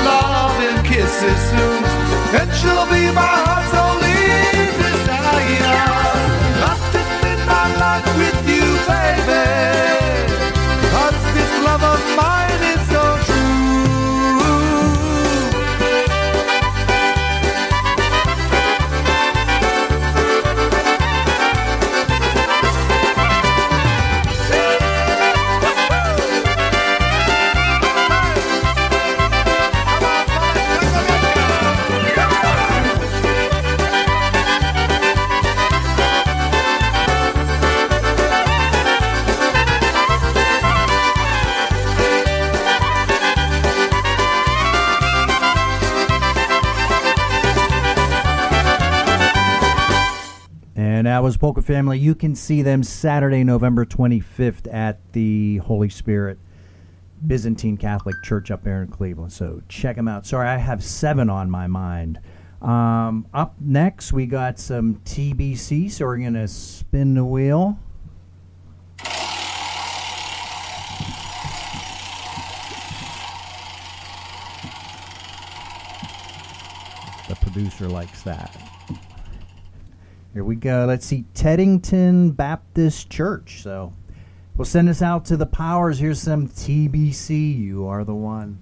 Love 0.06 0.58
and 0.68 0.86
kisses 0.86 1.40
soon. 1.50 1.82
And 2.40 2.50
she'll 2.58 2.86
be 2.90 3.04
my 3.14 3.34
heart's 3.46 3.74
only 3.74 4.18
desire. 4.82 6.03
That 51.14 51.22
was 51.22 51.36
Polka 51.36 51.62
Family. 51.62 51.96
You 51.96 52.16
can 52.16 52.34
see 52.34 52.62
them 52.62 52.82
Saturday, 52.82 53.44
November 53.44 53.84
25th 53.84 54.66
at 54.74 54.98
the 55.12 55.58
Holy 55.58 55.88
Spirit 55.88 56.40
Byzantine 57.24 57.76
Catholic 57.76 58.16
Church 58.24 58.50
up 58.50 58.64
there 58.64 58.82
in 58.82 58.88
Cleveland. 58.88 59.32
So 59.32 59.62
check 59.68 59.94
them 59.94 60.08
out. 60.08 60.26
Sorry, 60.26 60.48
I 60.48 60.56
have 60.56 60.82
seven 60.82 61.30
on 61.30 61.48
my 61.48 61.68
mind. 61.68 62.18
Um, 62.60 63.28
up 63.32 63.54
next, 63.60 64.12
we 64.12 64.26
got 64.26 64.58
some 64.58 64.96
TBC, 65.04 65.88
so 65.92 66.04
we're 66.04 66.16
going 66.16 66.34
to 66.34 66.48
spin 66.48 67.14
the 67.14 67.24
wheel. 67.24 67.78
The 77.28 77.36
producer 77.40 77.86
likes 77.86 78.22
that. 78.22 78.73
Here 80.34 80.42
we 80.42 80.56
go. 80.56 80.84
Let's 80.84 81.06
see. 81.06 81.26
Teddington 81.34 82.32
Baptist 82.32 83.08
Church. 83.08 83.62
So 83.62 83.92
we'll 84.56 84.64
send 84.64 84.88
this 84.88 85.00
out 85.00 85.24
to 85.26 85.36
the 85.36 85.46
powers. 85.46 86.00
Here's 86.00 86.20
some 86.20 86.48
TBC. 86.48 87.56
You 87.56 87.86
are 87.86 88.02
the 88.02 88.16
one. 88.16 88.58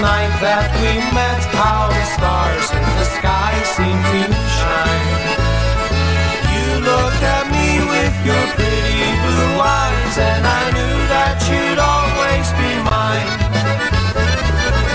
Night 0.00 0.30
that 0.38 0.70
we 0.78 0.94
met 1.10 1.42
how 1.58 1.90
the 1.90 2.04
stars 2.14 2.70
in 2.70 2.86
the 2.98 3.06
sky 3.18 3.50
seemed 3.74 4.04
to 4.14 4.30
shine. 4.30 5.10
You 6.54 6.86
looked 6.86 7.22
at 7.26 7.50
me 7.50 7.82
with 7.82 8.14
your 8.22 8.44
pretty 8.54 9.10
blue 9.26 9.58
eyes, 9.58 10.14
and 10.14 10.42
I 10.46 10.62
knew 10.70 10.98
that 11.10 11.36
you'd 11.50 11.82
always 11.82 12.46
be 12.62 12.70
mine. 12.86 13.30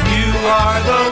You 0.07 0.31
are 0.47 0.79
the 0.87 1.02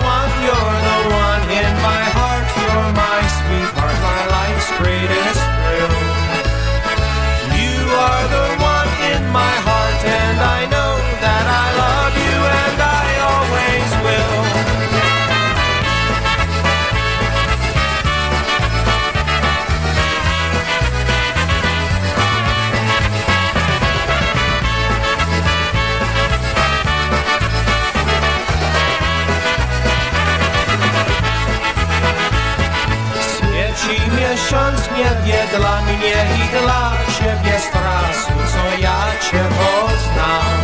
Świeci 34.51 34.59
miesiąc 34.59 34.89
nie 35.25 35.57
dla 35.57 35.81
mnie 35.81 36.15
i 36.39 36.63
dla 36.63 36.91
ciebie 37.17 37.59
strasu, 37.59 38.31
co 38.51 38.81
ja 38.81 38.99
cię 39.21 39.43
poznam. 39.57 40.59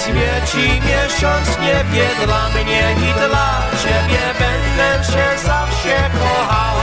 Świeci 0.00 0.80
miesiąc 0.80 1.58
niebie 1.60 2.06
dla 2.24 2.48
mnie 2.48 2.94
i 3.08 3.14
dla 3.14 3.62
ciebie 3.82 4.22
będę 4.38 5.06
cię 5.06 5.38
zawsze 5.44 6.10
kochał. 6.18 6.76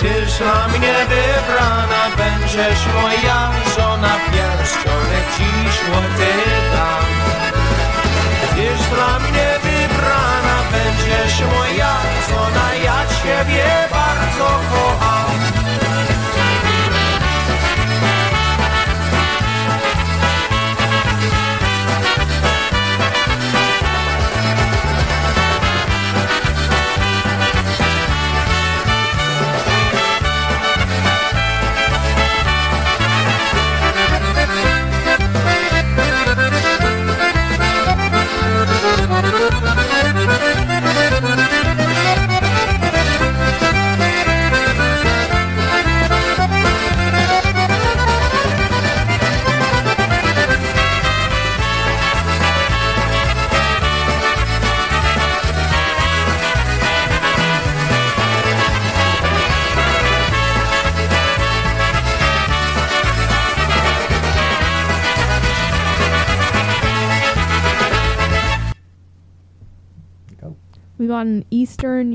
Tyż 0.00 0.38
dla 0.38 0.68
mnie 0.68 0.94
wybrana 1.08 2.02
będziesz 2.16 2.86
moja 2.94 3.50
żona, 3.76 4.16
pierścionek 4.32 5.26
dziś 5.38 5.76
młody 5.88 6.34
dam. 6.72 7.04
Tyż 8.54 8.88
dla 8.88 9.18
mnie 9.18 9.48
wybrana 9.62 10.56
będziesz 10.72 11.40
moja 11.40 11.63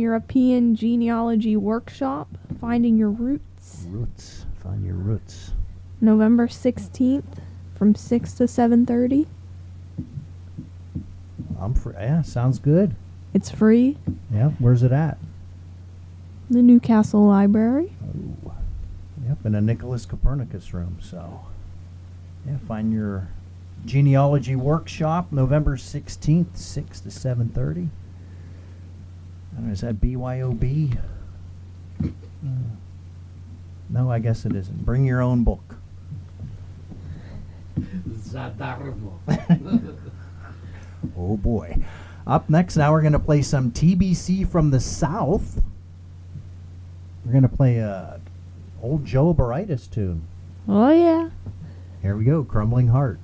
European 0.10 0.74
Genealogy 0.74 1.56
Workshop, 1.56 2.28
Finding 2.60 2.98
Your 2.98 3.12
Roots. 3.12 3.86
Roots. 3.90 4.48
Find 4.64 4.84
your 4.84 4.96
roots. 4.96 5.52
November 6.02 6.48
16th 6.48 7.38
from 7.76 7.94
6 7.94 8.34
to 8.34 8.46
7:30. 8.46 9.28
I'm 11.62 11.76
for 11.76 11.94
yeah, 11.94 12.24
sounds 12.24 12.58
good. 12.58 12.96
It's 13.36 13.52
free. 13.52 13.98
Yeah, 14.34 14.50
where's 14.58 14.82
it 14.82 14.92
at? 14.92 15.20
The 16.50 16.64
Newcastle 16.64 17.28
Library. 17.28 17.94
Ooh. 18.04 18.52
Yep, 19.28 19.46
in 19.46 19.54
a 19.54 19.62
Nicholas 19.62 20.08
Copernicus 20.08 20.74
room, 20.74 20.98
so 21.00 21.42
yeah, 22.48 22.58
find 22.68 22.92
your 22.92 23.28
genealogy 23.86 24.56
workshop 24.56 25.32
November 25.32 25.78
16th, 25.78 26.58
6 26.58 27.00
to 27.02 27.10
7:30. 27.10 27.90
Know, 29.60 29.72
is 29.72 29.82
that 29.82 29.96
BYOB? 29.96 30.98
Uh, 30.98 32.08
hmm. 32.42 32.56
no, 33.90 34.12
I 34.12 34.20
guess 34.20 34.46
it 34.46 34.56
isn't. 34.56 34.86
Bring 34.86 35.06
your 35.06 35.22
own 35.22 35.44
book. 35.44 35.76
oh 41.18 41.38
boy. 41.38 41.78
Up 42.28 42.50
next, 42.50 42.78
now 42.78 42.92
we're 42.92 43.02
going 43.02 43.14
to 43.14 43.20
play 43.20 43.42
some 43.42 43.72
TBC 43.72 44.48
from 44.48 44.70
the 44.70 44.80
South. 44.80 45.62
We're 47.26 47.32
going 47.32 47.42
to 47.42 47.50
play 47.50 47.78
a 47.78 48.22
old 48.82 49.06
Joe 49.06 49.34
Baritis 49.34 49.90
tune. 49.90 50.22
Oh, 50.68 50.92
yeah. 50.92 51.30
Here 52.02 52.16
we 52.16 52.26
go 52.26 52.44
Crumbling 52.44 52.88
Heart. 52.88 53.20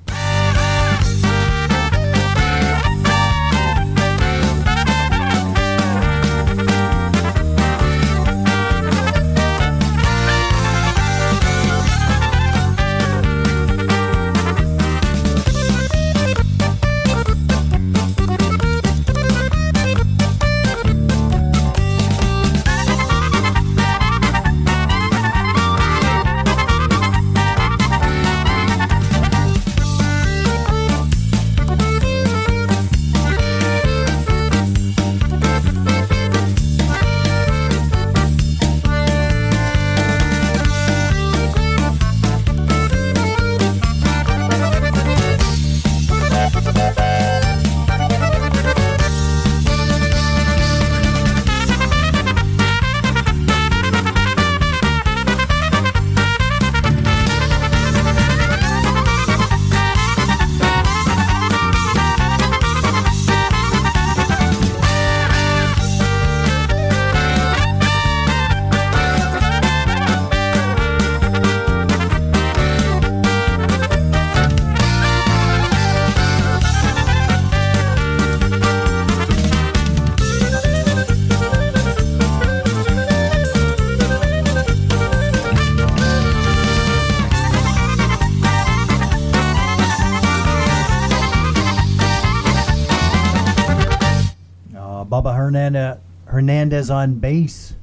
Hernandez, 96.36 96.92
on 96.92 97.14
bass, 97.14 97.76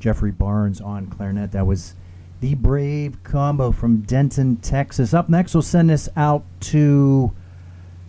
Jeffrey 0.00 0.30
Barnes 0.30 0.82
on 0.82 1.06
clarinet. 1.06 1.52
That 1.52 1.66
was 1.66 1.94
the 2.40 2.54
Brave 2.54 3.24
combo 3.24 3.72
from 3.72 4.02
Denton, 4.02 4.56
Texas. 4.56 5.14
Up 5.14 5.30
next, 5.30 5.54
we'll 5.54 5.62
send 5.62 5.88
this 5.88 6.06
out 6.14 6.44
to 6.60 7.32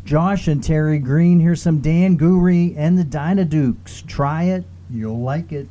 Josh 0.03 0.49
and 0.49 0.61
Terry 0.61 0.99
Green. 0.99 1.39
Here's 1.39 1.61
some 1.61 1.79
Dan 1.79 2.17
Guri 2.17 2.75
and 2.75 2.97
the 2.99 3.05
Dynadukes. 3.05 4.05
Try 4.05 4.43
it, 4.43 4.65
you'll 4.89 5.21
like. 5.21 5.53
It 5.53 5.69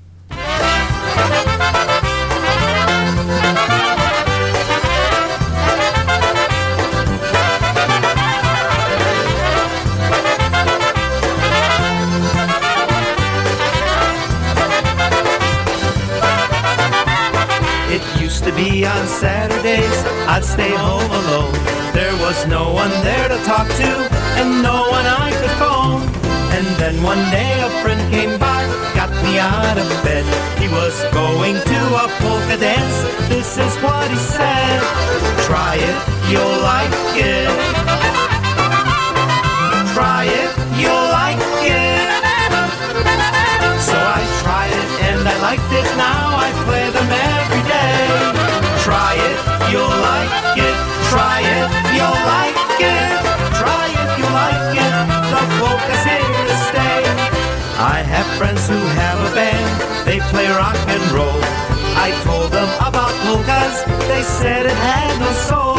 Saturdays 19.57 20.05
I'd 20.29 20.45
stay 20.45 20.71
home 20.71 21.11
alone. 21.11 21.53
There 21.95 22.13
was 22.21 22.47
no 22.47 22.75
one 22.75 22.91
there 23.01 23.29
to 23.29 23.39
talk 23.45 23.67
to 23.67 23.91
and 24.37 24.63
no 24.63 24.85
one 24.93 25.07
I 25.07 25.33
could 25.33 25.57
phone. 25.57 26.03
And 26.53 26.67
then 26.77 27.03
one 27.03 27.23
day 27.33 27.57
a 27.65 27.71
friend 27.81 28.01
came 28.13 28.39
by, 28.39 28.61
got 28.95 29.09
me 29.25 29.39
out 29.39 29.79
of 29.79 29.89
bed. 30.05 30.25
He 30.61 30.69
was 30.69 30.93
going 31.13 31.57
to 31.57 31.81
a 32.05 32.07
polka 32.21 32.57
dance. 32.61 32.99
This 33.33 33.57
is 33.57 33.73
what 33.81 34.05
he 34.11 34.17
said. 34.17 34.81
Try 35.49 35.81
it, 35.81 35.97
you'll 36.29 36.59
like 36.61 36.93
it. 37.17 37.49
Try 39.97 40.29
it, 40.29 40.51
you'll 40.77 41.09
like 41.17 41.41
it. 41.65 42.09
So 43.89 43.97
I 43.97 44.21
tried 44.45 44.75
it 44.83 44.91
and 45.09 45.21
I 45.27 45.37
liked 45.41 45.73
it. 45.73 45.87
Now 45.97 46.45
I 46.45 46.49
play 46.69 46.91
them 46.93 47.09
every 47.09 47.63
day. 47.73 48.36
It, 49.17 49.37
you'll 49.73 49.97
like 50.11 50.57
it. 50.61 50.77
Try 51.13 51.41
it, 51.41 51.69
you'll 51.97 52.21
like 52.29 52.59
it. 52.83 53.11
Try 53.57 53.87
it, 54.01 54.09
you'll 54.19 54.37
like 54.37 54.77
it. 54.85 54.95
The 55.33 55.43
polka's 55.59 56.03
here 56.05 56.45
to 56.51 56.57
stay. 56.69 57.01
I 57.79 58.05
have 58.05 58.27
friends 58.39 58.69
who 58.69 58.79
have 59.01 59.19
a 59.29 59.33
band. 59.35 59.67
They 60.07 60.19
play 60.33 60.49
rock 60.49 60.77
and 60.89 61.03
roll. 61.13 61.41
I 61.97 62.13
told 62.25 62.53
them 62.53 62.69
about 62.81 63.13
polkas. 63.25 63.85
They 64.09 64.23
said 64.23 64.67
it 64.67 64.79
had 64.91 65.19
no 65.19 65.31
soul. 65.49 65.79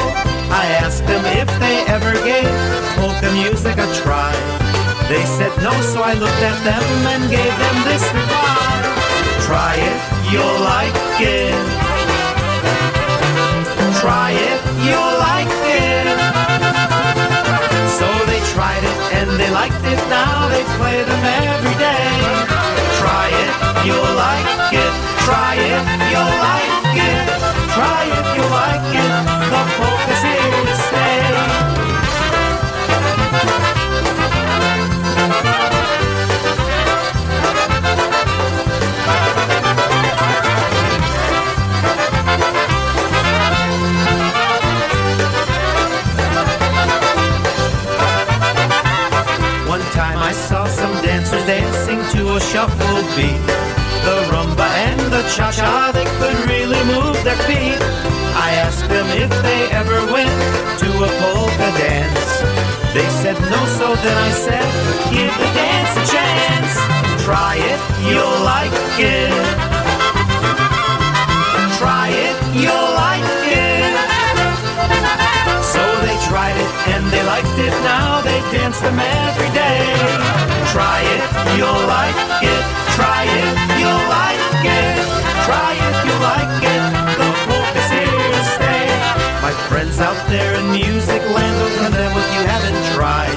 I 0.50 0.66
asked 0.84 1.06
them 1.06 1.24
if 1.42 1.48
they 1.60 1.86
ever 1.86 2.14
gave 2.26 2.50
polka 2.98 3.32
music 3.34 3.78
a 3.78 3.88
try. 4.02 4.34
They 5.08 5.24
said 5.24 5.56
no, 5.64 5.72
so 5.82 6.02
I 6.02 6.14
looked 6.14 6.44
at 6.44 6.58
them 6.64 6.84
and 7.14 7.30
gave 7.30 7.54
them 7.64 7.78
this 7.88 8.04
reply. 8.12 8.98
Try 9.48 9.76
it, 9.76 10.00
you'll 10.32 10.60
like 10.74 10.96
it. 11.22 11.88
Try 14.08 14.32
it, 14.32 14.62
you'll 14.88 15.16
like 15.20 15.52
it. 15.68 16.08
So 18.00 18.08
they 18.32 18.40
tried 18.56 18.80
it 18.92 19.00
and 19.20 19.30
they 19.38 19.50
liked 19.52 19.84
it. 19.84 20.00
Now 20.08 20.48
they 20.48 20.64
play 20.80 21.04
them 21.04 21.24
every 21.44 21.76
day. 21.76 22.08
Try 23.04 23.28
it, 23.44 23.52
you'll 23.86 24.14
like 24.16 24.72
it. 24.72 24.94
Try 25.28 25.56
it, 25.60 25.84
you'll 26.08 26.36
like 26.48 26.96
it. 27.10 27.20
Try 27.76 28.02
it, 28.16 28.26
you'll 28.36 28.56
like 28.64 28.96
it. 28.96 29.12
The 29.52 29.97
shuffle 52.58 53.06
beat. 53.14 53.46
The 54.02 54.18
rumba 54.34 54.66
and 54.90 55.00
the 55.14 55.22
cha-cha, 55.36 55.92
they 55.94 56.10
could 56.18 56.38
really 56.50 56.82
move 56.90 57.14
their 57.24 57.38
feet. 57.46 57.78
I 58.34 58.50
asked 58.66 58.90
them 58.90 59.06
if 59.14 59.30
they 59.46 59.62
ever 59.82 60.00
went 60.10 60.34
to 60.82 60.90
a 61.06 61.10
polka 61.22 61.70
dance. 61.78 62.30
They 62.98 63.06
said 63.22 63.38
no, 63.54 63.62
so 63.78 63.88
then 64.02 64.18
I 64.30 64.32
said, 64.46 64.68
give 65.14 65.34
the 65.38 65.50
dance 65.62 65.94
a 66.02 66.06
chance. 66.16 66.74
Try 67.28 67.62
it, 67.72 67.80
you'll 68.10 68.42
like 68.42 68.74
it. 68.98 69.38
Try 71.78 72.10
it, 72.26 72.36
you'll 72.58 72.92
like 73.06 73.34
it. 73.54 73.94
So 75.74 75.84
they 76.06 76.18
tried 76.26 76.58
it 76.66 76.72
and 76.94 77.06
they 77.14 77.22
liked 77.22 77.58
it. 77.68 77.74
Now 77.86 78.22
they 78.26 78.40
dance 78.50 78.80
them 78.82 78.98
every 78.98 79.52
day. 79.54 80.47
Try 80.78 81.02
it, 81.02 81.26
you'll 81.58 81.84
like 81.90 82.22
it. 82.46 82.64
Try 82.94 83.26
it, 83.26 83.50
you'll 83.82 84.06
like 84.14 84.62
it. 84.62 84.94
Try 85.42 85.74
it, 85.74 85.96
you'll 86.06 86.22
like 86.22 86.62
it. 86.62 86.84
The 87.18 87.30
polka's 87.50 87.90
here 87.90 88.06
to 88.06 88.44
stay. 88.54 88.86
My 89.42 89.54
friends 89.66 89.98
out 89.98 90.22
there 90.30 90.54
in 90.54 90.70
music 90.70 91.26
land, 91.34 91.56
don't 91.58 91.78
condemn 91.82 92.14
what 92.14 92.30
you 92.38 92.46
haven't 92.46 92.78
tried. 92.94 93.34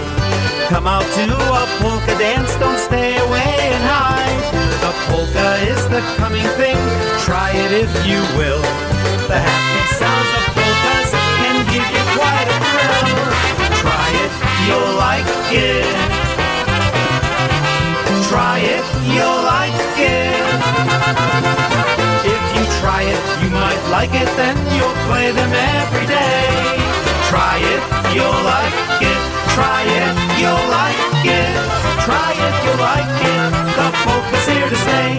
Come 0.69 0.87
out 0.87 1.09
to 1.17 1.25
a 1.33 1.65
polka 1.81 2.13
dance, 2.21 2.53
don't 2.61 2.77
stay 2.77 3.17
away 3.17 3.57
and 3.73 3.85
hide. 3.89 4.45
The 4.85 4.93
polka 5.09 5.65
is 5.65 5.81
the 5.89 6.05
coming 6.21 6.45
thing, 6.61 6.77
try 7.25 7.57
it 7.57 7.73
if 7.73 7.89
you 8.05 8.21
will. 8.37 8.61
The 9.33 9.41
happy 9.41 9.85
sounds 9.97 10.31
of 10.37 10.45
polkas 10.61 11.09
can 11.41 11.57
give 11.73 11.89
you 11.89 12.05
quite 12.21 12.49
a 12.53 12.57
thrill. 12.69 13.09
Try 13.81 14.09
it, 14.29 14.33
you'll 14.69 14.93
like 15.01 15.31
it. 15.57 16.30
Try 18.61 18.69
it, 18.69 18.85
you'll 19.09 19.43
like 19.49 19.73
it. 19.97 20.37
If 22.29 22.43
you 22.55 22.65
try 22.79 23.01
it, 23.09 23.23
you 23.43 23.49
might 23.49 23.81
like 23.91 24.13
it, 24.13 24.29
then 24.37 24.55
you'll 24.77 24.99
play 25.09 25.33
them 25.33 25.51
every 25.51 26.05
day. 26.05 26.77
Try 27.33 27.57
it, 27.57 27.81
you'll 28.13 28.43
like 28.45 29.01
it. 29.01 29.17
Try 29.57 29.81
it, 29.81 30.13
you'll 30.37 30.67
like 30.77 31.25
it. 31.25 31.57
Try 32.05 32.37
it, 32.37 32.55
you'll 32.61 32.85
like 32.85 33.09
it. 33.33 33.49
The 33.79 33.89
polka's 34.05 34.47
here 34.47 34.69
to 34.69 34.77
stay. 34.77 35.11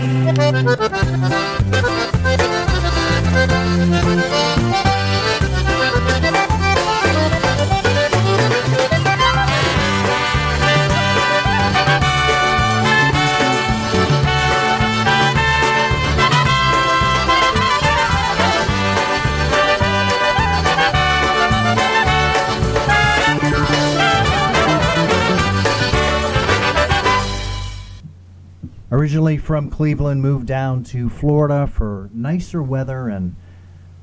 Originally 29.02 29.40
from 29.40 29.72
Cleveland, 29.72 30.22
moved 30.22 30.46
down 30.46 30.84
to 30.84 31.10
Florida 31.10 31.66
for 31.66 32.12
nicer 32.14 32.62
weather 32.62 33.08
and 33.08 33.36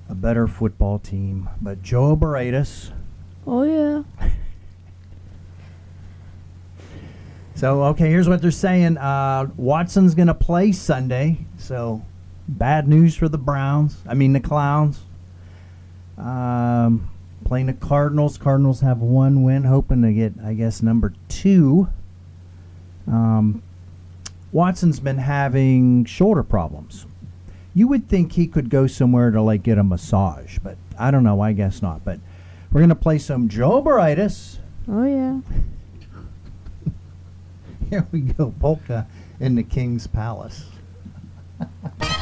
a 0.09 0.15
better 0.17 0.49
football 0.49 0.99
team. 0.99 1.49
But 1.61 1.85
Joe 1.85 2.17
Barretas. 2.17 2.91
Oh 3.47 3.63
yeah. 3.63 4.03
So 7.55 7.85
okay, 7.85 8.11
here's 8.11 8.29
what 8.29 8.43
they're 8.43 8.51
saying. 8.51 8.99
Uh, 8.99 9.47
Watson's 9.57 10.17
gonna 10.17 10.35
play 10.35 10.73
Sunday. 10.73 11.47
So 11.59 12.05
bad 12.49 12.89
news 12.89 13.15
for 13.15 13.29
the 13.29 13.39
Browns. 13.39 13.99
I 14.05 14.15
mean 14.15 14.33
the 14.33 14.41
Clowns. 14.41 15.05
Um, 16.17 17.09
playing 17.45 17.67
the 17.67 17.73
Cardinals. 17.73 18.37
Cardinals 18.37 18.81
have 18.81 18.99
one 18.99 19.45
win, 19.45 19.63
hoping 19.63 20.03
to 20.03 20.13
get, 20.13 20.33
I 20.45 20.55
guess, 20.55 20.83
number 20.83 21.15
two. 21.29 21.87
Um, 23.07 23.63
Watson's 24.53 25.01
been 25.01 25.19
having 25.19 26.05
shoulder 26.05 26.43
problems. 26.43 27.07
You 27.75 27.89
would 27.89 28.09
think 28.09 28.33
he 28.33 28.47
could 28.47 28.71
go 28.71 28.87
somewhere 28.87 29.31
to 29.31 29.43
like 29.43 29.63
get 29.63 29.79
a 29.79 29.85
massage, 29.85 30.59
but 30.59 30.77
I 30.99 31.11
don't 31.11 31.23
know. 31.25 31.41
I 31.41 31.53
guess 31.53 31.83
not. 31.83 32.05
But 32.05 32.19
we're 32.73 32.81
gonna 32.81 32.95
play 32.95 33.19
some 33.19 33.49
Joe 33.49 33.83
Baritis. 33.83 34.59
Oh 34.89 35.05
yeah. 35.05 35.41
Here 37.91 38.07
we 38.11 38.21
go, 38.21 38.55
polka 38.59 39.07
in 39.39 39.55
the 39.55 39.63
King's 39.63 40.07
Palace. 40.07 40.65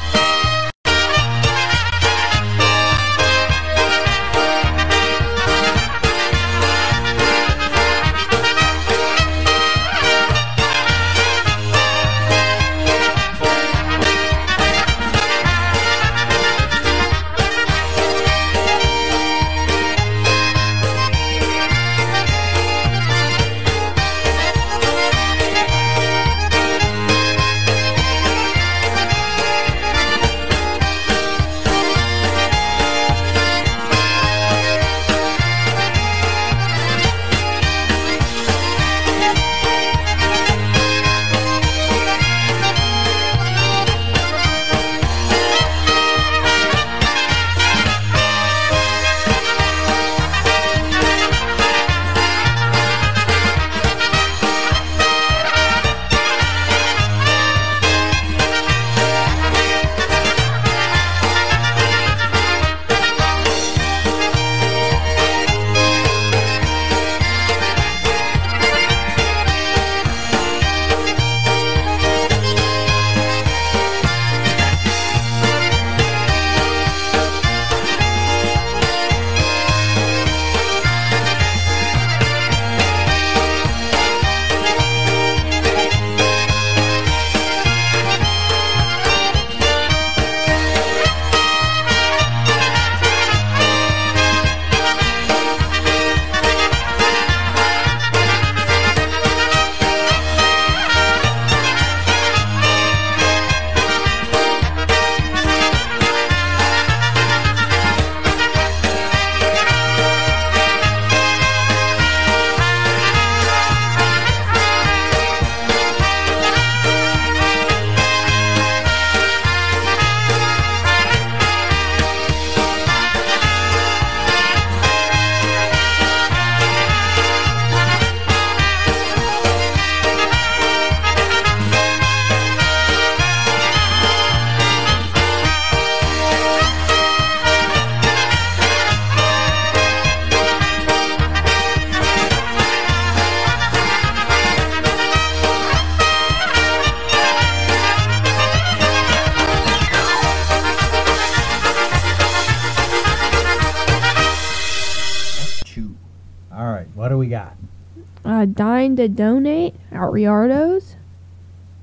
to 158.97 159.07
donate 159.07 159.75
at 159.91 160.01
Riardo's. 160.11 160.95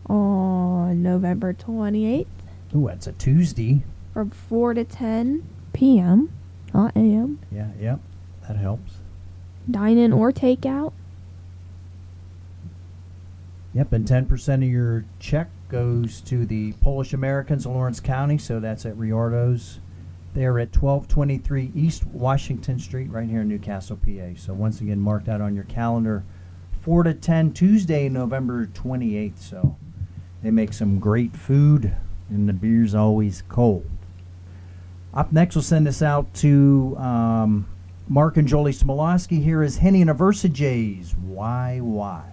On 0.07 1.03
November 1.03 1.55
28th 1.55 2.27
Ooh, 2.77 2.89
that's 2.89 3.07
a 3.07 3.13
Tuesday. 3.13 3.83
from 4.13 4.29
4 4.31 4.75
to 4.75 4.85
10 4.85 5.43
p.m., 5.73 6.31
not 6.75 6.95
a.m. 6.95 7.39
Yeah, 7.51 7.69
yep. 7.81 8.01
That 8.47 8.57
helps. 8.59 8.97
Dine 9.71 9.97
in 9.97 10.13
or 10.13 10.31
take 10.31 10.67
out. 10.67 10.93
Yep, 13.73 13.93
and 13.93 14.07
10% 14.07 14.55
of 14.55 14.63
your 14.65 15.05
check 15.19 15.49
goes 15.69 16.21
to 16.23 16.47
the 16.47 16.73
Polish 16.75 17.13
Americans 17.13 17.65
in 17.67 17.73
Lawrence 17.73 17.99
County, 17.99 18.39
so 18.39 18.61
that's 18.61 18.87
at 18.87 18.97
Riordo's. 18.97 19.81
They're 20.35 20.59
at 20.59 20.77
1223 20.77 21.73
East 21.75 22.05
Washington 22.07 22.79
Street, 22.79 23.11
right 23.11 23.29
here 23.29 23.41
in 23.41 23.49
Newcastle, 23.49 23.97
PA. 23.97 24.35
So 24.37 24.53
once 24.53 24.81
again, 24.81 25.01
mark 25.01 25.25
that 25.25 25.41
on 25.41 25.55
your 25.55 25.65
calendar. 25.65 26.25
4 26.85 27.05
to 27.05 27.15
10, 27.15 27.55
Tuesday, 27.55 28.11
November 28.11 28.67
28th. 28.67 29.39
So 29.39 29.79
they 30.43 30.51
make 30.51 30.75
some 30.75 30.99
great 30.99 31.35
food, 31.35 31.97
and 32.29 32.47
the 32.47 32.53
beer's 32.53 32.95
always 32.95 33.43
cold. 33.49 33.89
Up 35.15 35.33
next, 35.33 35.55
we'll 35.55 35.63
send 35.63 35.87
this 35.87 36.03
out 36.03 36.35
to 36.35 36.95
um, 36.99 37.67
Mark 38.07 38.37
and 38.37 38.47
Jolie 38.47 38.73
Smolowski. 38.73 39.43
Here 39.43 39.63
is 39.63 39.79
Henny 39.79 40.03
and 40.03 40.11
Aversa 40.11 40.53
Jays. 40.53 41.17
Why 41.17 41.79
Why. 41.81 42.31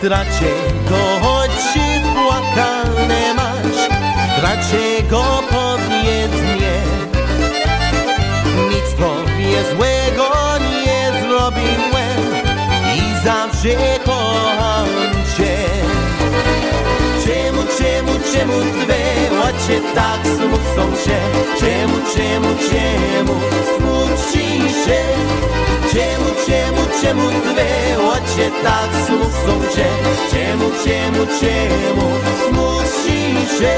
Tracie 0.00 0.54
go, 0.88 1.26
choć 1.26 1.50
się 1.50 2.00
płakane 2.14 3.34
masz, 3.34 3.88
tracie 4.40 5.02
go, 5.10 5.42
powiedz 5.50 6.32
mnie. 6.32 6.82
Nic 8.70 8.94
tobie 8.98 9.64
złego 9.76 10.30
nie 10.60 11.20
zrobiłem 11.20 12.20
i 12.96 13.24
zawsze 13.24 13.97
čemu, 17.78 18.12
čemu 18.32 18.58
dve 18.82 19.02
oče 19.46 19.78
tak 19.94 20.20
s 20.26 20.38
lupsom 20.42 20.90
še 21.04 21.18
Čemu, 21.60 21.98
čemu, 22.14 22.50
čemu 22.68 23.34
smučiše 23.70 25.00
Čemu, 25.92 26.28
čemu, 26.46 26.82
čemu 27.00 27.26
dve 27.46 27.70
oče 28.02 28.46
tak 28.64 28.90
s 29.04 29.06
lupsom 29.10 29.60
še 29.74 29.88
Čemu, 30.30 30.68
čemu, 30.84 31.22
čemu 31.40 32.06
smučiše 32.42 33.76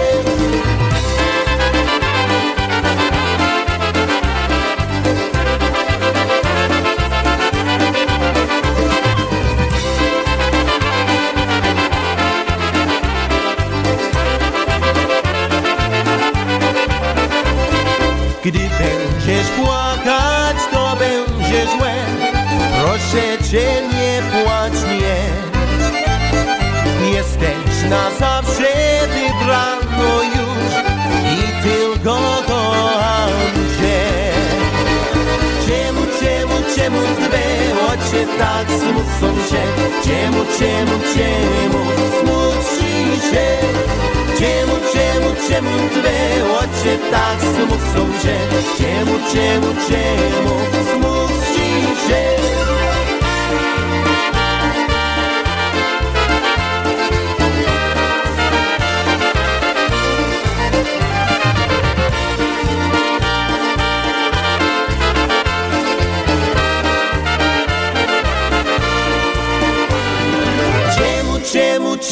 czemu, 36.91 37.07
czemu 37.07 37.28
twe 37.28 37.84
oczy 37.86 38.26
tak 38.38 38.68
smucą 38.70 39.34
się? 39.49 39.62
Czemu, 40.05 40.45
czemu, 40.59 41.01
czemu 41.14 41.84
smuci 42.20 43.20
się? 43.30 43.47
Czemu, 44.38 44.72
czemu, 44.93 45.34
czemu 45.49 45.88
twe 45.91 46.45
oczy 46.59 46.99
tak 47.11 47.41
smucą 47.41 48.12
się? 48.22 48.38
Czemu, 48.78 49.18
czemu, 49.32 49.74
czemu 49.88 50.55
smuci 50.93 51.70
się? 52.09 52.49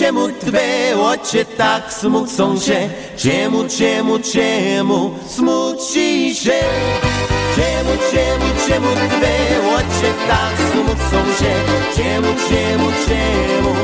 Czemu, 0.09 0.29
twe 0.29 1.01
oczy 1.01 1.45
tak 1.57 1.93
smucą 1.93 2.61
się? 2.61 2.91
Czemu, 3.17 3.65
czemu, 3.79 4.19
czemu 4.19 5.15
smuci 5.29 6.35
się? 6.35 6.61
Czemu, 7.57 7.91
czemu, 8.11 8.45
czemu 8.69 8.87
twe 8.87 9.35
oczy 9.77 10.13
tak 10.29 10.55
smucą 10.73 11.25
się? 11.39 11.55
Czemu, 11.97 12.29
czemu, 12.49 12.91
czemu 13.07 13.75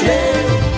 się? 0.00 0.75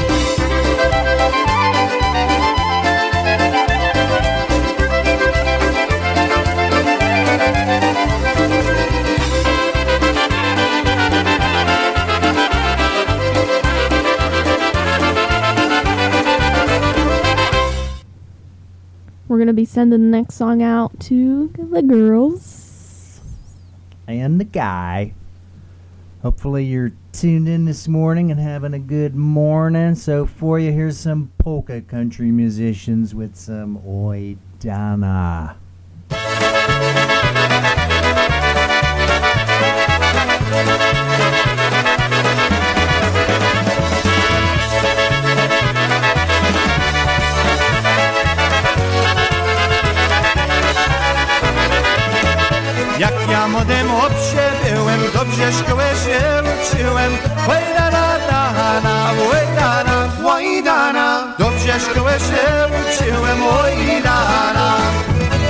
We're 19.39 19.45
to 19.47 19.53
be 19.53 19.66
sending 19.66 20.11
the 20.11 20.18
next 20.18 20.34
song 20.34 20.62
out 20.62 20.99
to 20.99 21.47
the 21.57 21.80
girls. 21.80 23.20
and 24.09 24.41
the 24.41 24.45
guy. 24.45 25.14
Hopefully, 26.22 26.64
you're 26.64 26.91
tuned 27.12 27.49
in 27.49 27.64
this 27.64 27.86
morning 27.86 28.32
and 28.32 28.41
having 28.41 28.74
a 28.74 28.80
good 28.80 29.14
morning. 29.14 29.95
So, 29.95 30.26
for 30.26 30.59
you, 30.59 30.72
here's 30.72 30.99
some 30.99 31.30
polka 31.39 31.82
country 31.82 32.32
musicians 32.32 33.14
with 33.14 33.36
some 33.36 33.80
Oi 33.86 34.39
Donna. 34.59 35.57
Młodym 53.51 53.91
obsie 53.91 54.45
byłem, 54.65 55.01
dobrze 55.15 55.53
szkołę 55.53 55.85
się 56.05 56.19
uczyłem. 56.55 57.13
Łajdana, 57.49 58.07
dana, 58.31 59.11
łajdana, 59.31 60.09
łajdana. 60.23 61.35
Dobrze 61.39 61.81
szkołę 61.81 62.13
się 62.13 62.45
uczyłem, 62.79 63.47
łajdana. 63.47 64.77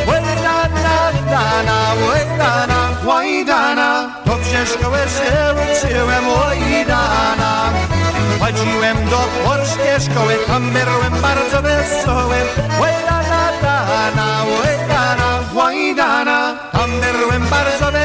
Łajdana, 0.07 1.13
dana, 1.31 1.79
łajdana, 2.09 2.81
łajdana. 3.05 4.11
Dobrze 4.27 4.67
szkołę 4.67 4.99
się 4.99 5.33
uczyłem, 5.65 6.25
łajdana. 6.29 7.71
Chodziłem 8.41 9.09
do 9.11 9.21
polskiej 9.45 10.01
szkoły, 10.01 10.35
tam 10.47 10.71
byłem 10.71 11.23
bardzo 11.23 11.63
wesoły. 11.63 12.37
Łajdana, 12.81 13.43
dana, 13.63 14.45
łajdana, 14.61 15.28
łajdana. 16.59 17.79
Tam 17.79 17.98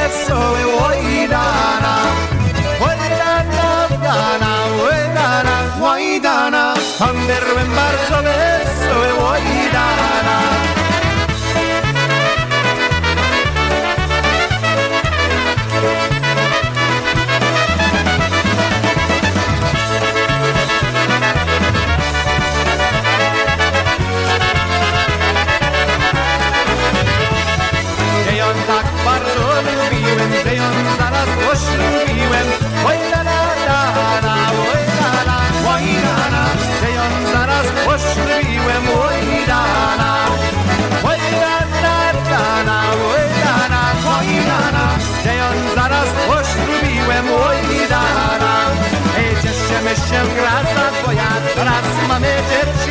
manage 52.23 52.77
it. 52.77 52.82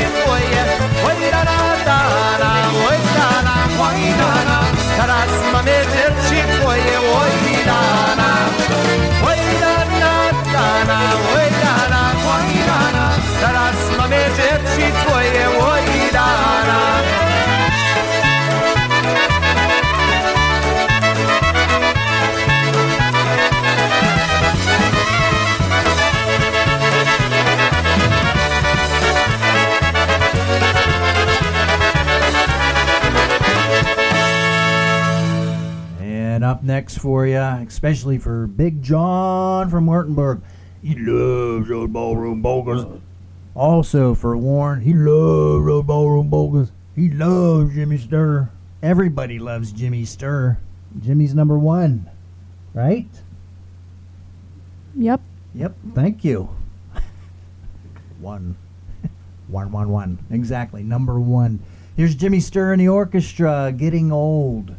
Next 36.61 36.99
for 36.99 37.27
you, 37.27 37.39
especially 37.39 38.19
for 38.19 38.47
Big 38.47 38.83
John 38.83 39.71
from 39.71 39.87
Martinburg. 39.87 40.43
He 40.83 40.95
loves 40.97 41.69
those 41.69 41.89
ballroom 41.89 42.43
polkas. 42.43 42.85
Also 43.55 44.15
for 44.15 44.37
Warren, 44.37 44.81
he 44.81 44.93
loves 44.93 45.67
those 45.67 45.85
ballroom 45.85 46.31
polkas. 46.31 46.73
He 46.97 47.11
loves 47.11 47.75
Jimmy 47.75 47.99
Sturr. 47.99 48.51
Everybody 48.83 49.39
loves 49.39 49.73
Jimmy 49.73 50.03
Sturr. 50.03 50.57
Jimmy's 51.01 51.35
number 51.35 51.59
one, 51.59 52.11
right? 52.75 53.09
Yep. 54.97 55.21
Yep. 55.55 55.75
Thank 55.95 56.25
you. 56.25 56.49
one. 58.21 58.57
one, 59.49 59.71
one, 59.73 59.89
one. 59.89 60.19
Exactly. 60.31 60.83
Number 60.83 61.21
one. 61.21 61.61
Here's 61.97 62.15
Jimmy 62.15 62.39
Sturr 62.39 62.73
and 62.73 62.81
the 62.81 62.89
orchestra 62.89 63.73
getting 63.77 64.13
old. 64.13 64.75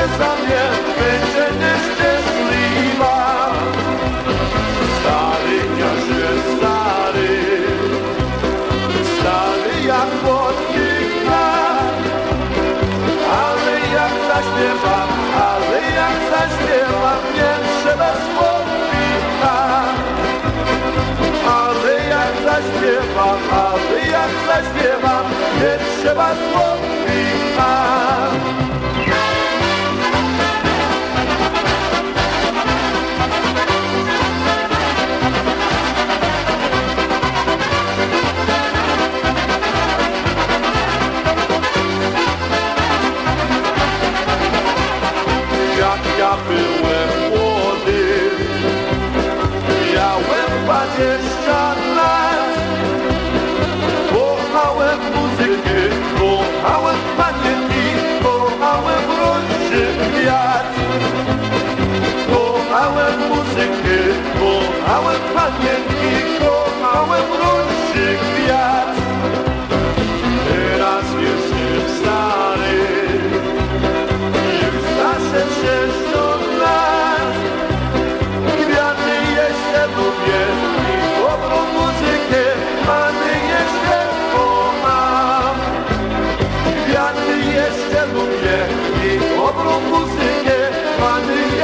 Która 0.00 0.08
pociesza 0.08 0.36
mnie, 0.36 0.64
będzie 0.98 1.46
nieszczęśliwa. 1.60 3.50
Stary, 5.00 5.58
ja 5.78 5.92
się 6.06 6.28
stary, 6.56 7.32
Stary 9.18 9.86
jak 9.86 10.08
podnika 10.08 11.46
Ale 13.42 13.74
jak 13.94 14.12
zaśpiewam, 14.28 15.08
ale 15.36 15.80
jak 16.00 16.16
zaśpiewam 16.30 17.22
Nie 17.34 17.52
trzeba 17.82 18.12
słownika 18.12 19.82
Ale 21.58 21.94
jak 22.08 22.34
zaśpiewam, 22.44 23.38
ale 23.52 24.00
jak 24.10 24.30
zaśpiewam 24.46 25.24
Nie 25.60 26.02
trzeba 26.02 26.28
słownika 26.34 27.10
kochałem 62.70 63.18
muzykę, 63.28 63.98
kochałem 64.38 65.20
panienki, 65.34 66.38
kochałem 66.40 67.24
róży 67.40 68.18
gwiazd. 68.22 68.89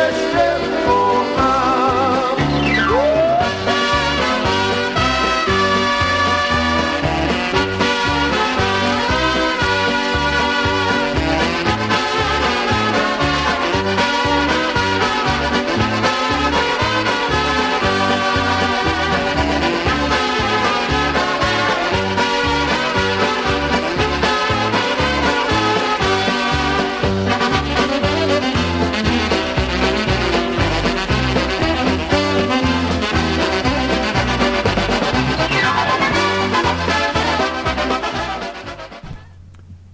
Mamy 0.07 0.55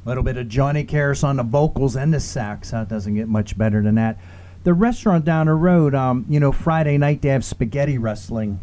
little 0.05 0.22
bit 0.22 0.36
of 0.36 0.48
Johnny 0.48 0.84
Karas 0.84 1.22
on 1.24 1.36
the 1.36 1.42
vocals 1.42 1.96
and 1.96 2.12
the 2.12 2.20
sax. 2.20 2.70
That 2.70 2.88
doesn't 2.88 3.14
get 3.14 3.28
much 3.28 3.57
better 3.57 3.82
than 3.82 3.94
that. 3.96 4.18
The 4.64 4.74
restaurant 4.74 5.24
down 5.24 5.46
the 5.46 5.55
road, 5.55 5.94
um, 5.94 6.24
you 6.28 6.38
know, 6.38 6.53
Friday 6.53 6.98
night 6.98 7.22
they 7.22 7.28
have 7.30 7.44
spaghetti 7.44 7.98
wrestling, 7.98 8.61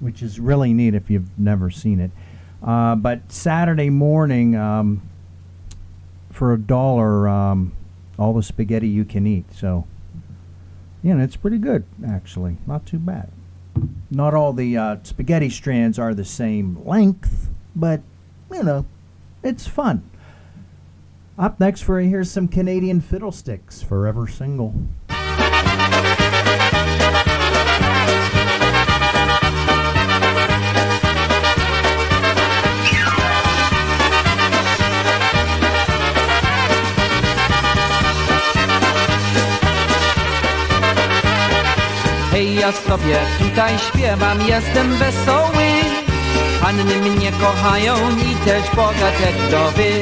which 0.00 0.22
is 0.22 0.38
really 0.38 0.72
neat 0.72 0.94
if 0.94 1.10
you've 1.10 1.38
never 1.38 1.70
seen 1.70 2.00
it. 2.00 2.10
Uh, 2.62 2.94
but 2.94 3.32
Saturday 3.32 3.88
morning, 3.88 4.54
um, 4.54 5.02
for 6.30 6.52
a 6.52 6.58
dollar, 6.58 7.28
um, 7.28 7.72
all 8.18 8.34
the 8.34 8.42
spaghetti 8.42 8.88
you 8.88 9.04
can 9.04 9.26
eat. 9.26 9.46
So, 9.52 9.86
you 11.02 11.14
know, 11.14 11.24
it's 11.24 11.36
pretty 11.36 11.58
good 11.58 11.84
actually. 12.06 12.58
Not 12.66 12.86
too 12.86 12.98
bad. 12.98 13.30
Not 14.10 14.34
all 14.34 14.52
the 14.52 14.76
uh, 14.76 14.96
spaghetti 15.04 15.48
strands 15.48 15.98
are 15.98 16.14
the 16.14 16.24
same 16.24 16.84
length, 16.84 17.48
but 17.74 18.02
you 18.52 18.62
know, 18.62 18.84
it's 19.42 19.66
fun. 19.66 20.09
Up 21.40 21.58
next 21.58 21.84
for 21.84 21.98
you, 21.98 22.10
here's 22.10 22.30
some 22.30 22.48
Canadian 22.48 23.00
fiddlesticks, 23.00 23.80
forever 23.80 24.26
single. 24.26 24.74
Hej, 42.30 42.54
ja 42.54 42.72
sobie 42.72 43.18
tutaj 43.38 43.78
śpiewam, 43.78 44.38
jestem 44.46 44.96
wesoły. 44.96 45.64
Panny 46.60 46.84
mnie 46.84 47.32
kochają 47.32 47.94
i 48.10 48.44
też 48.44 48.70
bogate 48.76 49.32
wdowy. 49.48 50.00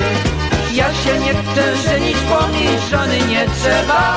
Ja 0.73 0.95
się 0.95 1.19
nie 1.19 1.35
chcę 1.35 1.77
żenić, 1.77 2.17
bo 2.29 2.49
mi 2.49 2.67
żony 2.91 3.19
nie 3.29 3.47
trzeba. 3.47 4.15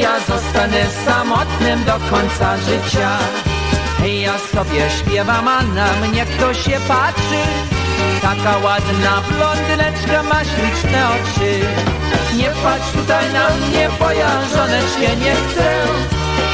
Ja 0.00 0.20
zostanę 0.20 0.86
samotnym 1.04 1.84
do 1.84 1.92
końca 2.10 2.56
życia. 2.56 3.18
Ja 4.22 4.38
sobie 4.38 4.90
śpiewam, 4.90 5.48
a 5.48 5.62
na 5.62 5.92
mnie 5.92 6.26
ktoś 6.26 6.64
się 6.64 6.80
patrzy. 6.88 7.42
Taka 8.22 8.58
ładna 8.58 9.22
blondyneczka 9.30 10.22
ma 10.22 10.44
śliczne 10.44 11.08
oczy. 11.08 11.60
Nie 12.36 12.50
patrz 12.62 12.92
tutaj 12.92 13.32
na 13.32 13.66
mnie, 13.66 13.88
bo 13.98 14.10
ja 14.10 14.30
żoneczkę 14.56 15.16
nie 15.16 15.34
chcę. 15.34 15.70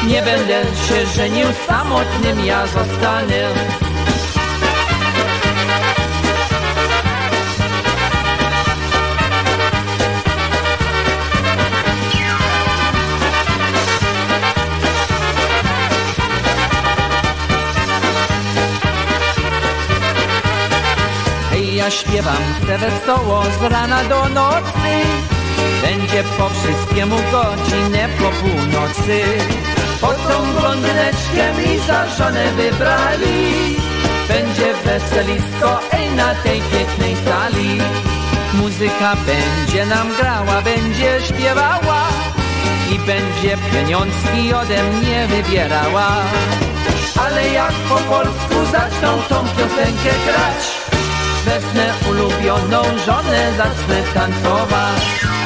Nie 0.07 0.23
będę 0.23 0.63
się 0.89 1.07
żenił 1.17 1.47
samotnym, 1.67 2.45
ja 2.45 2.67
zostanę. 2.67 3.92
Ja 21.83 21.91
śpiewam 21.91 22.43
se 22.67 22.79
wesoło 22.79 23.43
z 23.61 23.63
rana 23.73 24.05
do 24.05 24.29
nocy. 24.29 24.93
Będzie 25.83 26.25
po 26.39 26.49
wszystkiemu 26.49 27.17
godzinę 27.33 28.09
po 28.19 28.31
północy. 28.31 29.21
Po 30.01 30.07
tą 30.07 30.61
blondyneczkę 30.61 31.45
mi 31.59 31.79
za 31.79 32.09
żonę 32.09 32.53
wybrali. 32.53 33.77
Będzie 34.29 34.75
weselisko, 34.85 35.81
ej, 35.93 36.11
na 36.11 36.35
tej 36.35 36.61
pięknej 36.61 37.17
sali. 37.25 37.79
Muzyka 38.55 39.17
będzie 39.27 39.87
nam 39.87 40.09
grała, 40.21 40.63
będzie 40.63 41.21
śpiewała 41.29 42.03
i 42.95 42.99
będzie 42.99 43.57
pieniążki 43.73 44.55
ode 44.55 44.83
mnie 44.83 45.27
wybierała. 45.27 46.09
Ale 47.27 47.49
jak 47.49 47.73
po 47.73 47.97
polsku 47.97 48.73
zaczną 48.73 49.23
tą 49.29 49.37
piosenkę 49.57 50.13
grać, 50.27 50.82
wezmę 51.53 51.95
ulubioną 52.11 52.83
żonę, 53.07 53.53
zacznę 53.57 54.03
tancować. 54.15 55.42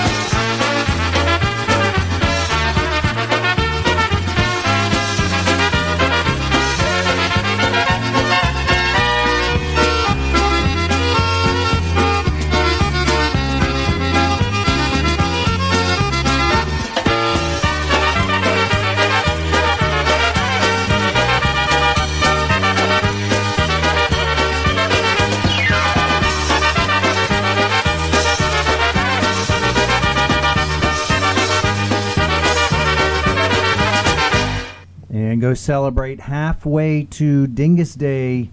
Go 35.47 35.55
celebrate 35.55 36.18
halfway 36.18 37.05
to 37.05 37.47
Dingus 37.47 37.94
Day 37.94 38.51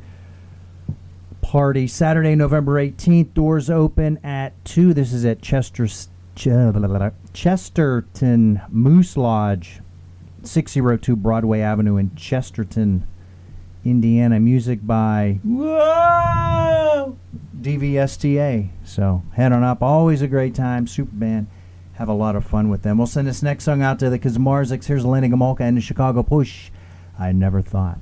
party 1.42 1.88
Saturday, 1.88 2.36
November 2.36 2.74
18th. 2.74 3.34
Doors 3.34 3.68
open 3.72 4.20
at 4.24 4.54
2. 4.66 4.94
This 4.94 5.12
is 5.12 5.26
at 5.26 5.42
Chester, 5.42 5.88
Ch- 5.88 7.34
Chesterton 7.34 8.62
Moose 8.70 9.18
Lodge, 9.18 9.80
602 10.44 11.16
Broadway 11.16 11.62
Avenue 11.62 11.98
in 11.98 12.14
Chesterton, 12.16 13.08
Indiana. 13.84 14.40
Music 14.40 14.86
by 14.86 15.40
Whoa! 15.44 17.18
DVSTA. 17.60 18.70
So 18.84 19.24
head 19.32 19.52
on 19.52 19.64
up. 19.64 19.82
Always 19.82 20.22
a 20.22 20.28
great 20.28 20.54
time. 20.54 20.86
Super 20.86 21.16
band. 21.16 21.48
Have 21.94 22.10
a 22.10 22.14
lot 22.14 22.36
of 22.36 22.46
fun 22.46 22.70
with 22.70 22.84
them. 22.84 23.00
We'll 23.00 23.08
send 23.08 23.28
this 23.28 23.42
next 23.42 23.64
song 23.64 23.82
out 23.82 23.98
to 23.98 24.12
the 24.12 24.20
Kazmarziks. 24.20 24.86
Here's 24.86 25.04
Lenny 25.06 25.30
Gomulka 25.30 25.62
and 25.62 25.76
the 25.76 25.82
Chicago 25.82 26.22
Push. 26.22 26.70
I 27.18 27.32
never 27.32 27.62
thought. 27.62 28.00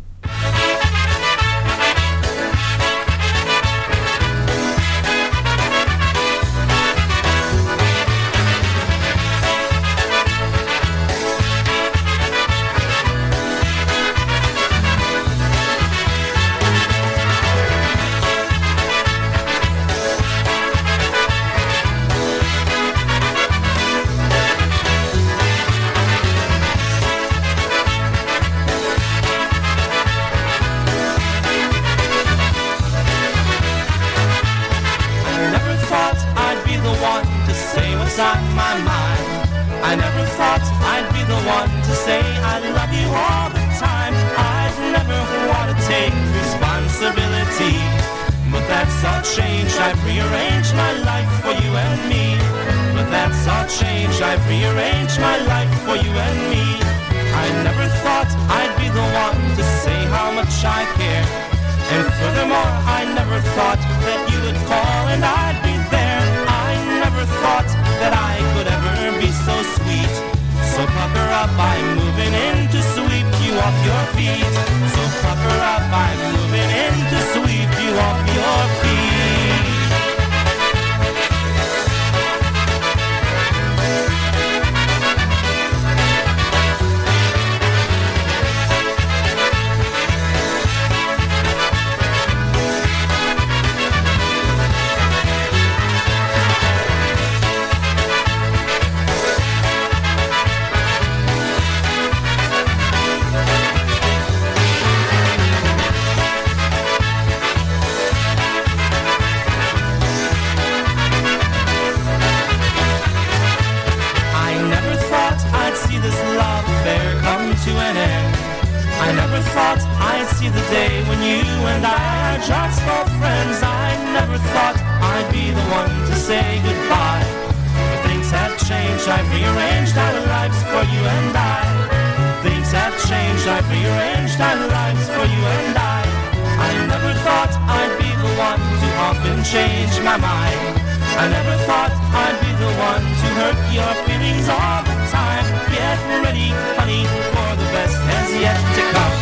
Things 132.72 132.84
have 132.88 132.96
changed, 133.04 133.48
I've 133.52 133.68
rearranged 133.68 134.40
our 134.40 134.56
lives 134.56 135.04
for 135.12 135.28
you 135.28 135.42
and 135.44 135.76
I. 135.76 136.08
I 136.56 136.72
never 136.88 137.12
thought 137.20 137.52
I'd 137.68 138.00
be 138.00 138.08
the 138.16 138.32
one 138.40 138.64
to 138.64 138.88
often 139.12 139.44
change 139.44 139.92
my 140.08 140.16
mind. 140.16 140.80
I 141.20 141.28
never 141.28 141.56
thought 141.68 141.92
I'd 141.92 142.40
be 142.40 142.48
the 142.48 142.72
one 142.80 143.04
to 143.04 143.28
hurt 143.44 143.60
your 143.76 143.92
feelings 144.08 144.48
all 144.48 144.88
the 144.88 144.96
time. 145.12 145.44
Get 145.68 146.00
ready, 146.24 146.56
honey, 146.80 147.04
for 147.36 147.52
the 147.60 147.68
best 147.76 148.00
has 148.08 148.30
yet 148.40 148.56
to 148.56 148.84
come. 148.96 149.20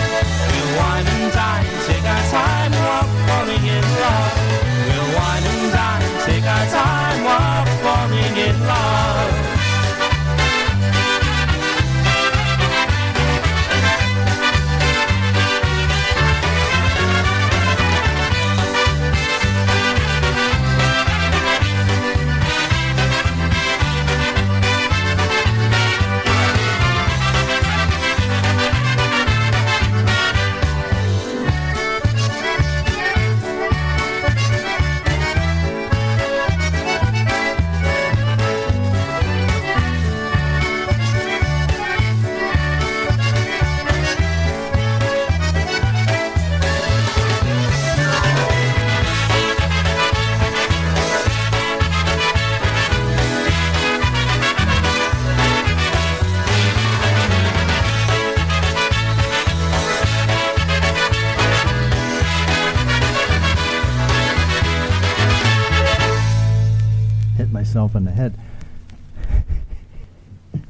We'll 0.54 0.70
wine 0.78 1.10
and 1.10 1.34
dine, 1.34 1.66
take 1.89 2.06
our 2.06 2.26
time 2.30 2.74
while 2.78 3.10
falling 3.26 3.66
in 3.66 3.86
love. 3.97 4.34
We'll 4.93 5.10
wine 5.18 5.45
and 5.50 5.66
dine, 5.74 6.06
take 6.22 6.45
our 6.45 6.66
time 6.70 7.20
while 7.26 7.66
falling 7.82 8.36
in 8.45 8.56
love. 8.70 9.49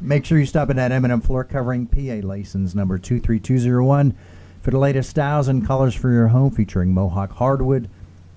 Make 0.09 0.25
sure 0.25 0.39
you 0.39 0.47
stop 0.47 0.71
in 0.71 0.79
at 0.79 0.91
M&M 0.91 1.21
Floor 1.21 1.43
Covering 1.43 1.85
PA 1.85 2.27
license 2.27 2.73
number 2.73 2.97
23201 2.97 4.15
for 4.59 4.71
the 4.71 4.79
latest 4.79 5.11
styles 5.11 5.47
and 5.47 5.63
colors 5.63 5.93
for 5.93 6.09
your 6.09 6.29
home 6.29 6.49
featuring 6.49 6.91
Mohawk 6.91 7.33
hardwood 7.33 7.91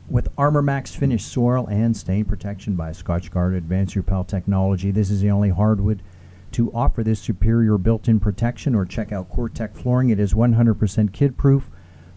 with 0.06 0.28
Armor 0.36 0.60
Max 0.60 0.94
finished 0.94 1.32
soil 1.32 1.66
and 1.68 1.96
stain 1.96 2.26
protection 2.26 2.76
by 2.76 2.90
Scotchgard 2.90 3.56
Advanced 3.56 3.96
Repel 3.96 4.22
Technology. 4.22 4.90
This 4.90 5.08
is 5.08 5.22
the 5.22 5.30
only 5.30 5.48
hardwood 5.48 6.02
to 6.50 6.70
offer 6.74 7.02
this 7.02 7.20
superior 7.20 7.78
built-in 7.78 8.20
protection 8.20 8.74
or 8.74 8.84
check 8.84 9.10
out 9.10 9.32
COREtec 9.32 9.74
flooring. 9.74 10.10
It 10.10 10.20
is 10.20 10.34
100% 10.34 11.14
kid-proof, 11.14 11.70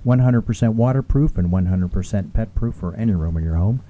100% 0.06 0.74
waterproof, 0.74 1.38
and 1.38 1.50
100% 1.50 2.34
pet-proof 2.34 2.76
for 2.76 2.94
any 2.96 3.14
room 3.14 3.38
in 3.38 3.46
your 3.46 3.56
home. 3.56 3.82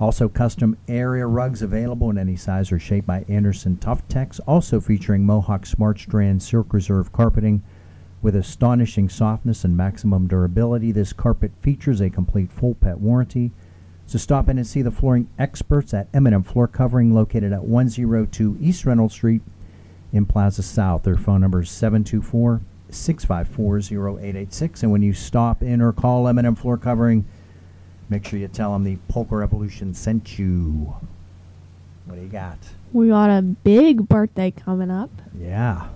Also, 0.00 0.28
custom 0.28 0.76
area 0.88 1.26
rugs 1.26 1.62
available 1.62 2.10
in 2.10 2.18
any 2.18 2.36
size 2.36 2.72
or 2.72 2.78
shape 2.78 3.06
by 3.06 3.24
Anderson 3.28 3.76
Tuftex. 3.76 4.40
Also 4.46 4.80
featuring 4.80 5.24
Mohawk 5.24 5.66
Smart 5.66 5.98
Strand 5.98 6.42
Silk 6.42 6.72
Reserve 6.72 7.12
carpeting 7.12 7.62
with 8.22 8.36
astonishing 8.36 9.08
softness 9.08 9.64
and 9.64 9.76
maximum 9.76 10.26
durability. 10.26 10.92
This 10.92 11.12
carpet 11.12 11.52
features 11.60 12.00
a 12.00 12.08
complete 12.08 12.50
full 12.50 12.74
pet 12.74 12.98
warranty. 12.98 13.52
So 14.06 14.18
stop 14.18 14.48
in 14.48 14.58
and 14.58 14.66
see 14.66 14.82
the 14.82 14.90
flooring 14.90 15.28
experts 15.38 15.94
at 15.94 16.08
M&M 16.12 16.42
Floor 16.42 16.68
Covering, 16.68 17.14
located 17.14 17.52
at 17.52 17.64
102 17.64 18.58
East 18.60 18.84
Reynolds 18.84 19.14
Street 19.14 19.42
in 20.12 20.26
Plaza 20.26 20.62
South. 20.62 21.02
Their 21.02 21.16
phone 21.16 21.40
number 21.40 21.62
is 21.62 21.70
724 21.70 22.60
654 22.90 23.78
0886. 24.18 24.82
And 24.82 24.92
when 24.92 25.02
you 25.02 25.12
stop 25.12 25.62
in 25.62 25.80
or 25.80 25.92
call 25.92 26.28
M&M 26.28 26.54
Floor 26.54 26.76
Covering, 26.76 27.24
make 28.12 28.26
sure 28.26 28.38
you 28.38 28.46
tell 28.46 28.74
them 28.74 28.84
the 28.84 28.96
Polka 29.08 29.34
Revolution 29.36 29.94
sent 29.94 30.38
you. 30.38 30.94
What 32.04 32.16
do 32.16 32.20
you 32.20 32.28
got? 32.28 32.58
We 32.92 33.08
got 33.08 33.30
a 33.30 33.40
big 33.40 34.06
birthday 34.06 34.50
coming 34.50 34.90
up. 34.90 35.10
Yeah. 35.38 35.88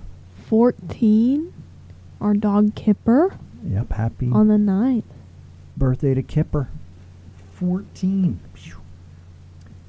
14. 0.46 1.52
Our 2.20 2.32
dog 2.34 2.74
Kipper 2.74 3.36
Yep. 3.68 3.92
Happy 3.92 4.30
on 4.32 4.48
the 4.48 4.54
9th. 4.56 5.02
birthday 5.76 6.14
to 6.14 6.22
Kipper. 6.22 6.68
14. 7.54 8.40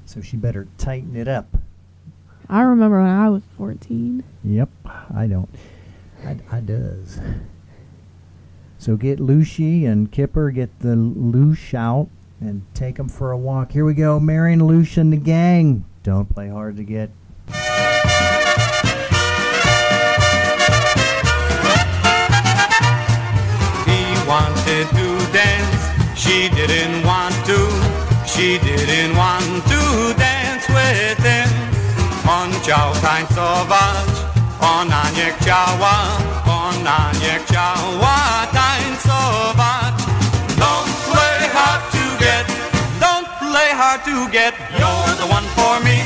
So 0.04 0.20
she 0.20 0.36
better 0.36 0.68
tighten 0.76 1.16
it 1.16 1.28
up. 1.28 1.46
I 2.48 2.60
remember 2.62 3.00
when 3.00 3.10
I 3.10 3.30
was 3.30 3.42
14. 3.56 4.22
Yep, 4.44 4.70
I 5.14 5.26
don't. 5.26 5.48
I, 6.24 6.36
I 6.50 6.60
does. 6.60 7.20
So 8.78 8.96
get 8.96 9.20
Lucy 9.20 9.84
and 9.84 10.10
Kipper, 10.10 10.50
get 10.50 10.80
the 10.80 10.96
Lush 10.96 11.74
out, 11.74 12.08
and 12.40 12.62
take 12.74 12.96
them 12.96 13.08
for 13.08 13.32
a 13.32 13.38
walk. 13.38 13.72
Here 13.72 13.84
we 13.84 13.94
go, 13.94 14.20
Marion, 14.20 14.60
Lush, 14.60 14.96
and 14.96 15.12
the 15.12 15.16
gang. 15.16 15.84
Don't 16.02 16.32
play 16.32 16.48
hard 16.48 16.76
to 16.76 16.84
get. 16.84 17.10
He 23.86 24.00
wanted 24.28 24.86
to 24.88 25.32
dance, 25.32 26.18
she 26.18 26.48
didn't 26.50 27.04
want 27.04 27.34
to. 27.46 27.58
She 28.26 28.58
didn't 28.58 29.16
want 29.16 29.64
to 29.66 30.14
dance 30.16 30.68
with 30.68 31.18
him. 31.18 31.48
On 32.28 32.50
chciał 32.52 32.92
tańcować, 33.02 34.08
ona 34.60 35.02
nie 35.16 35.32
chciała, 35.40 35.94
ona 36.46 37.12
nie 37.12 37.38
chciała 37.38 38.46
tańcować. 38.52 39.57
Hard 43.88 44.04
to 44.04 44.30
get. 44.30 44.52
You're 44.80 45.14
the 45.20 45.28
one 45.36 45.46
for 45.56 45.74
me. 45.86 45.96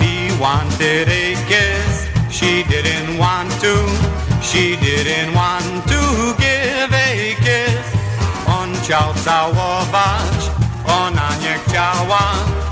He 0.00 0.14
wanted 0.40 1.08
a 1.08 1.26
kiss, 1.50 2.08
she 2.30 2.64
didn't 2.72 3.18
want 3.18 3.50
to. 3.64 3.74
She 4.40 4.76
didn't 4.76 5.34
want 5.34 5.68
to 5.92 6.02
give 6.40 6.92
a 7.08 7.34
kiss. 7.44 7.86
On 8.46 8.68
chciał 8.82 9.14
całować, 9.24 10.40
ona 10.86 11.28
nie 11.42 11.54
chciała, 11.64 12.24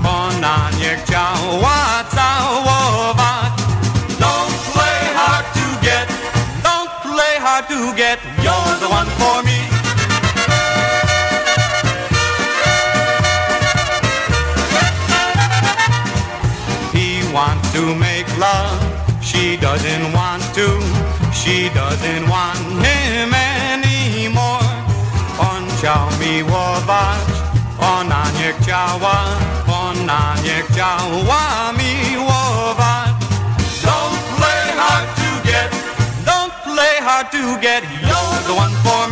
ona 0.03 0.69
nie 0.79 0.97
chciała 0.97 2.03
get. 7.95 8.19
You're 8.43 8.75
the 8.83 8.89
one 8.89 9.09
for 9.19 9.41
me. 9.47 9.59
He 16.91 17.23
wants 17.33 17.71
to 17.73 17.95
make 17.95 18.27
love, 18.37 18.79
she 19.23 19.57
doesn't 19.57 20.11
want 20.13 20.43
to. 20.55 20.67
She 21.33 21.69
doesn't 21.69 22.27
want 22.29 22.59
him 22.85 23.33
anymore. 23.33 24.69
On 25.39 25.63
chciał 25.77 26.07
miłować, 26.19 27.27
ona 27.79 28.23
nie 28.39 28.53
chciała, 28.59 29.25
ona 29.67 30.35
nie 30.43 30.63
chciała 30.69 31.71
miłować. 31.73 31.94
Get. 37.61 37.83
You're 38.01 38.41
the 38.47 38.55
one 38.55 38.71
for 38.83 39.04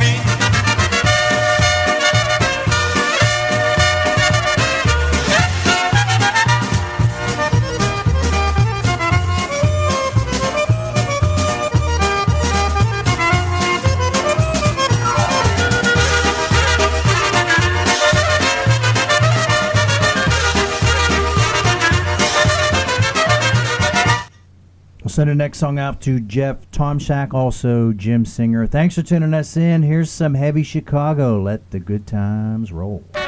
send 25.13 25.29
the 25.29 25.35
next 25.35 25.59
song 25.59 25.77
out 25.77 26.01
to 26.01 26.19
Jeff 26.19 26.71
Tomshak, 26.71 27.35
also 27.35 27.93
Jim 27.93 28.25
Singer. 28.25 28.65
Thanks 28.65 28.95
for 28.95 29.03
tuning 29.03 29.31
us 29.35 29.55
in. 29.55 29.83
Here's 29.83 30.09
some 30.09 30.33
heavy 30.33 30.63
Chicago. 30.63 31.39
Let 31.39 31.69
the 31.69 31.79
good 31.79 32.07
times 32.07 32.71
roll. 32.71 33.03
So 33.13 33.19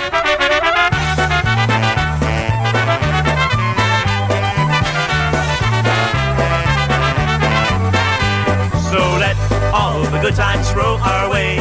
let 9.19 9.37
all 9.71 10.01
the 10.05 10.19
good 10.23 10.33
times 10.33 10.73
roll 10.73 10.97
our 10.97 11.29
way. 11.29 11.57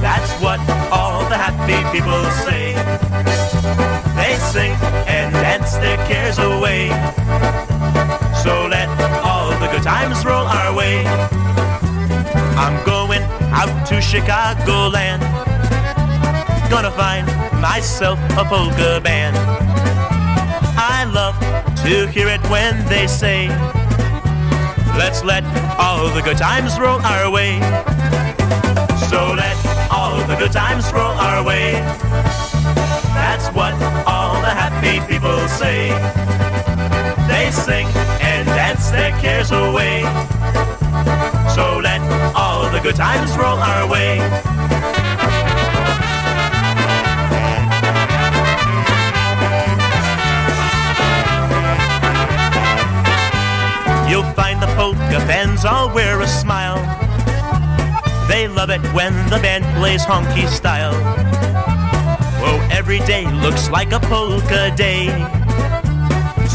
That's 0.00 0.32
what 0.42 0.60
all 0.90 1.28
the 1.28 1.36
happy 1.36 1.76
people 1.92 2.24
say. 2.46 2.72
They 4.16 4.34
sing 4.38 4.72
and 5.06 5.34
dance 5.34 5.76
their 5.76 5.98
cares 6.06 6.38
away. 6.38 6.88
So 8.42 8.68
let 8.68 8.77
I'm 12.58 12.84
going 12.84 13.22
out 13.54 13.86
to 13.86 13.94
Chicagoland. 14.00 15.20
Gonna 16.68 16.90
find 16.90 17.26
myself 17.62 18.18
a 18.36 18.44
polka 18.44 19.00
band. 19.00 19.36
I 20.76 21.04
love 21.04 21.38
to 21.84 22.08
hear 22.08 22.28
it 22.28 22.42
when 22.50 22.84
they 22.88 23.06
say, 23.06 23.48
Let's 24.98 25.22
let 25.22 25.44
all 25.78 26.08
the 26.12 26.20
good 26.20 26.38
times 26.38 26.78
roll 26.80 27.00
our 27.02 27.30
way. 27.30 27.60
Good 42.88 42.96
times 42.96 43.36
roll 43.36 43.58
our 43.58 43.86
way. 43.86 44.16
You'll 54.08 54.32
find 54.32 54.62
the 54.62 54.68
polka 54.74 55.20
fans 55.26 55.66
all 55.66 55.92
wear 55.92 56.22
a 56.22 56.26
smile. 56.26 56.78
They 58.26 58.48
love 58.48 58.70
it 58.70 58.80
when 58.94 59.12
the 59.28 59.38
band 59.42 59.64
plays 59.76 60.06
honky 60.06 60.48
style. 60.48 60.94
Oh, 62.40 62.68
every 62.72 63.00
day 63.00 63.26
looks 63.42 63.68
like 63.68 63.92
a 63.92 64.00
polka 64.00 64.74
day. 64.74 65.08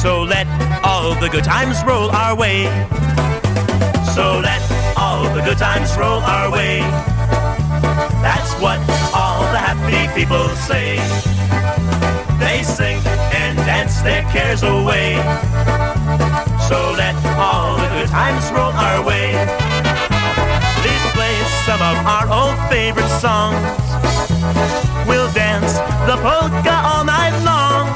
So 0.01 0.23
let 0.23 0.47
all 0.83 1.13
the 1.13 1.29
good 1.29 1.43
times 1.43 1.77
roll 1.85 2.09
our 2.09 2.35
way. 2.35 2.63
So 4.15 4.39
let 4.39 4.72
all 4.97 5.23
the 5.33 5.41
good 5.41 5.57
times 5.57 5.95
roll 5.97 6.21
our 6.21 6.51
way. 6.51 6.79
That's 8.21 8.53
what 8.61 8.79
all 9.13 9.41
the 9.51 9.59
happy 9.59 10.07
people 10.17 10.49
say. 10.55 10.97
They 12.39 12.63
sing 12.63 12.99
and 13.33 13.57
dance 13.59 14.01
their 14.01 14.23
cares 14.31 14.63
away. 14.63 15.15
So 16.67 16.77
let 16.97 17.15
all 17.37 17.77
the 17.77 17.89
good 17.95 18.09
times 18.09 18.51
roll 18.51 18.71
our 18.71 19.03
way. 19.03 19.31
Please 20.81 21.05
play 21.13 21.35
some 21.65 21.81
of 21.81 21.97
our 22.05 22.27
old 22.31 22.57
favorite 22.69 23.13
songs. 23.19 23.61
We'll 25.07 25.31
dance 25.33 25.73
the 26.07 26.17
polka 26.21 26.75
all 26.89 27.05
night 27.05 27.35
long. 27.43 27.87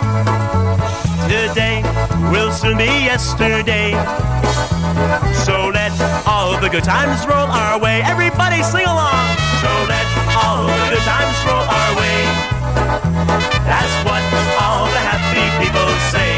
Today 1.27 1.81
will 2.31 2.51
soon 2.51 2.77
be 2.77 2.85
yesterday. 2.85 3.91
So 5.45 5.69
let 5.69 5.91
all 6.25 6.59
the 6.59 6.69
good 6.69 6.83
times 6.83 7.25
roll 7.25 7.47
our 7.47 7.79
way. 7.79 8.01
Everybody 8.01 8.63
sing 8.63 8.85
along. 8.85 9.27
So 9.61 9.71
let 9.87 10.05
all 10.35 10.65
the 10.65 10.87
good 10.89 11.05
times 11.05 11.37
roll 11.45 11.65
our 11.65 11.91
way. 12.01 12.19
That's 13.63 13.95
what 14.05 14.23
all 14.59 14.85
the 14.89 15.03
happy 15.11 15.45
people 15.61 15.89
say. 16.13 16.33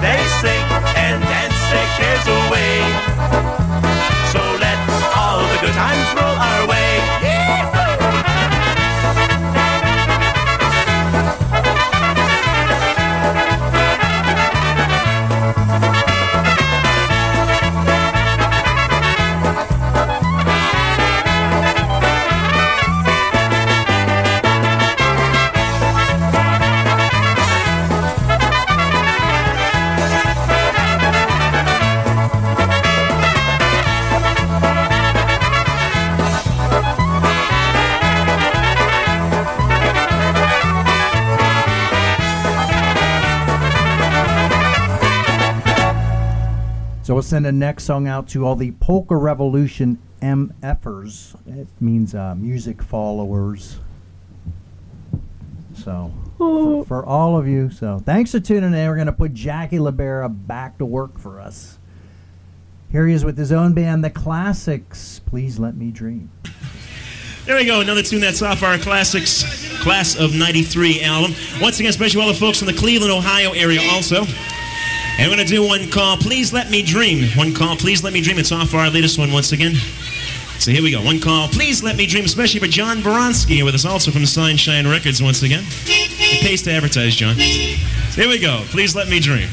They 0.00 0.20
sing 0.40 0.64
and 0.96 1.22
dance 1.22 1.60
their 1.70 1.88
cares 1.98 2.26
away. 2.46 3.57
Send 47.28 47.44
the 47.44 47.52
next 47.52 47.84
song 47.84 48.08
out 48.08 48.26
to 48.28 48.46
all 48.46 48.56
the 48.56 48.70
Polka 48.72 49.14
Revolution 49.14 49.98
MFers. 50.22 51.36
It 51.46 51.68
means 51.78 52.14
uh, 52.14 52.34
music 52.34 52.82
followers. 52.82 53.80
So 55.74 56.10
for, 56.38 56.84
for 56.86 57.04
all 57.04 57.36
of 57.36 57.46
you, 57.46 57.70
so 57.70 57.98
thanks 57.98 58.32
for 58.32 58.40
tuning 58.40 58.72
in. 58.72 58.88
We're 58.88 58.94
going 58.94 59.06
to 59.06 59.12
put 59.12 59.34
Jackie 59.34 59.78
Libera 59.78 60.30
back 60.30 60.78
to 60.78 60.86
work 60.86 61.18
for 61.18 61.38
us. 61.38 61.78
Here 62.90 63.06
he 63.06 63.12
is 63.12 63.26
with 63.26 63.36
his 63.36 63.52
own 63.52 63.74
band, 63.74 64.02
The 64.02 64.10
Classics. 64.10 65.20
Please 65.26 65.58
let 65.58 65.76
me 65.76 65.90
dream. 65.90 66.30
There 67.44 67.56
we 67.56 67.66
go, 67.66 67.82
another 67.82 68.02
tune 68.02 68.20
that's 68.20 68.40
off 68.40 68.62
our 68.62 68.78
classics 68.78 69.44
class 69.82 70.16
of 70.16 70.34
93 70.34 71.02
album. 71.02 71.34
Once 71.60 71.78
again, 71.78 71.90
especially 71.90 72.22
all 72.22 72.28
the 72.28 72.34
folks 72.34 72.58
from 72.58 72.66
the 72.68 72.74
Cleveland, 72.74 73.12
Ohio 73.12 73.52
area 73.52 73.80
also. 73.90 74.24
And 75.18 75.28
we're 75.28 75.34
going 75.34 75.46
to 75.46 75.52
do 75.52 75.66
one 75.66 75.90
called 75.90 76.20
Please 76.20 76.52
Let 76.52 76.70
Me 76.70 76.80
Dream. 76.80 77.28
One 77.36 77.52
call, 77.52 77.74
Please 77.76 78.04
Let 78.04 78.12
Me 78.12 78.20
Dream. 78.20 78.38
It's 78.38 78.52
off 78.52 78.72
our 78.72 78.88
latest 78.88 79.18
one 79.18 79.32
once 79.32 79.50
again. 79.50 79.74
So 80.60 80.70
here 80.70 80.80
we 80.80 80.92
go. 80.92 81.02
One 81.02 81.18
call, 81.20 81.48
Please 81.48 81.82
Let 81.82 81.96
Me 81.96 82.06
Dream, 82.06 82.24
especially 82.24 82.60
for 82.60 82.68
John 82.68 82.98
Baronski 82.98 83.64
with 83.64 83.74
us 83.74 83.84
also 83.84 84.12
from 84.12 84.24
Sunshine 84.26 84.86
Records 84.86 85.20
once 85.20 85.42
again. 85.42 85.64
It 85.86 86.46
pays 86.46 86.62
to 86.62 86.70
advertise, 86.70 87.16
John. 87.16 87.34
So 87.34 88.22
here 88.22 88.28
we 88.28 88.38
go. 88.38 88.62
Please 88.66 88.94
Let 88.94 89.08
Me 89.08 89.18
Dream. 89.18 89.48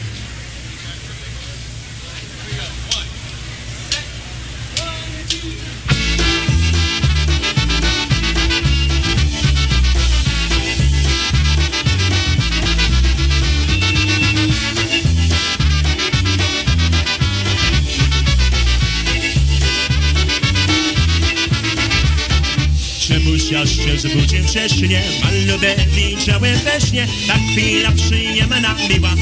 Śnie 26.80 27.08
Ta 27.28 27.34
chwila 27.34 27.92
przyjemna 27.92 28.76
miła 28.90 29.16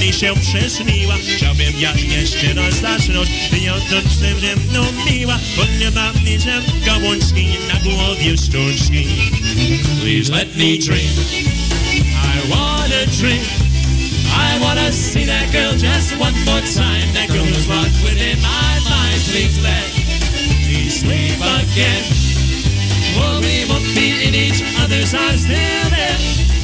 mi 0.00 0.12
się 0.12 0.34
Chciałbym 1.36 1.80
ja 1.80 1.92
jeszcze 1.94 2.54
raz 2.54 2.74
Wyjątność 3.50 4.18
ze 4.18 4.56
mną 4.56 4.84
miła 5.10 5.38
mi 6.24 6.40
się 6.40 6.62
Na 7.68 7.80
głowie 7.80 8.36
sztuczki. 8.38 9.06
Please 10.00 10.32
let 10.32 10.56
me 10.56 10.78
dream 10.78 11.12
I 12.02 12.48
wanna 12.48 13.06
dream 13.20 13.44
I 14.32 14.60
wanna 14.60 14.92
see 14.92 15.26
that 15.26 15.52
girl 15.52 15.72
just 15.72 16.12
one 16.18 16.44
more 16.44 16.62
time. 16.62 17.12
That 17.14 17.28
girl 17.28 17.46
is 17.46 17.68
locked 17.68 18.02
within 18.02 18.38
my 18.40 18.80
mind 18.90 19.22
Please 19.30 19.60
let 19.62 20.02
me 20.68 20.90
sleep 20.90 21.38
again 21.38 22.21
We 23.14 23.64
won't 23.68 23.84
be 23.94 24.26
in 24.26 24.34
each 24.34 24.62
other's 24.80 25.14
arms 25.14 25.44
till 25.44 25.90
then. 25.90 26.61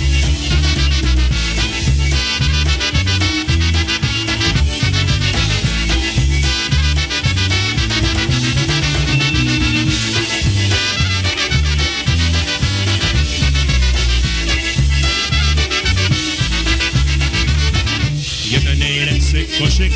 Koszyk 19.58 19.92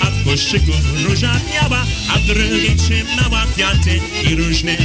a 0.00 0.10
w 0.10 0.24
koszyku 0.24 0.72
róża 1.04 1.32
a 2.08 2.18
w 2.18 2.26
trzymała 2.76 3.46
kwiaty 3.54 4.00
i 4.30 4.34
różne. 4.34 4.76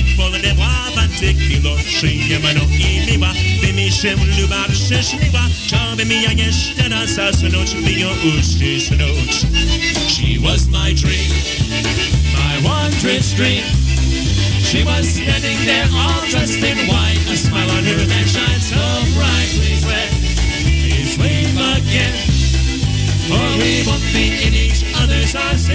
Kilo 1.48 1.78
szyję 2.00 2.40
mano 2.40 2.62
i 2.80 3.12
miła, 3.12 3.34
by 3.62 3.74
mi 3.74 3.92
się 3.92 4.16
luba. 4.16 5.50
Chciałbym 5.66 6.12
ja 6.12 6.32
jeszcze 6.32 6.90
raz 6.90 7.10
zasnąć, 7.10 7.72
by 7.74 7.92
ją 7.92 8.10
uścisnąć. 8.10 9.32
She 10.08 10.40
was 10.40 10.68
my 10.68 10.94
dream, 10.94 11.32
my 12.34 12.62
wondrous 12.62 13.34
dream. 13.34 13.64
She 14.64 14.84
was 14.84 15.08
standing 15.08 15.66
there 15.66 15.90
all 15.94 16.22
dressed 16.30 16.64
in 16.64 16.78
white, 16.88 17.34
a 17.34 17.38
smile 17.38 17.72
on 17.72 17.84
her 17.84 18.06
that 18.06 18.28
shines 18.28 18.70
so 18.70 18.76
bright. 19.16 19.50
Please 19.54 19.88
let 19.88 20.12
me 21.18 21.46
again. 21.78 22.35
For 23.28 23.58
we 23.58 23.84
won't 23.88 24.04
be 24.14 24.46
in 24.46 24.54
each 24.54 24.86
other's 24.96 25.34
arms 25.36 25.68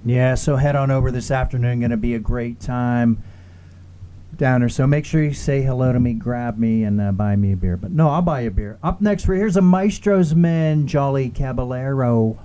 Yeah, 0.05 0.35
so 0.35 0.57
head 0.57 0.77
on 0.77 0.91
over 0.91 1.11
this 1.11 1.31
afternoon. 1.31 1.81
Going 1.81 1.91
to 1.91 1.97
be 1.97 2.15
a 2.15 2.19
great 2.19 2.61
time 2.61 3.23
down 4.37 4.61
there. 4.61 4.69
So 4.69 4.87
make 4.87 5.05
sure 5.05 5.23
you 5.23 5.35
say 5.35 5.63
hello 5.63 5.93
to 5.93 6.01
me, 6.01 6.15
grab 6.15 6.59
me, 6.59 6.85
and 6.85 7.01
uh, 7.01 7.13
buy 7.13 7.37
me 7.37 7.53
a 7.53 7.57
beer. 7.57 7.77
But 7.77 7.91
no, 7.91 8.11
I'll 8.11 8.23
buy 8.23 8.43
you 8.43 8.49
a 8.49 8.53
beer. 8.53 8.79
Up 8.83 9.01
next, 9.01 9.25
here's 9.25 9.57
a 9.57 9.63
Maestro's 9.63 10.35
Men, 10.35 10.87
Jolly 10.87 11.31
Caballero. 11.31 12.39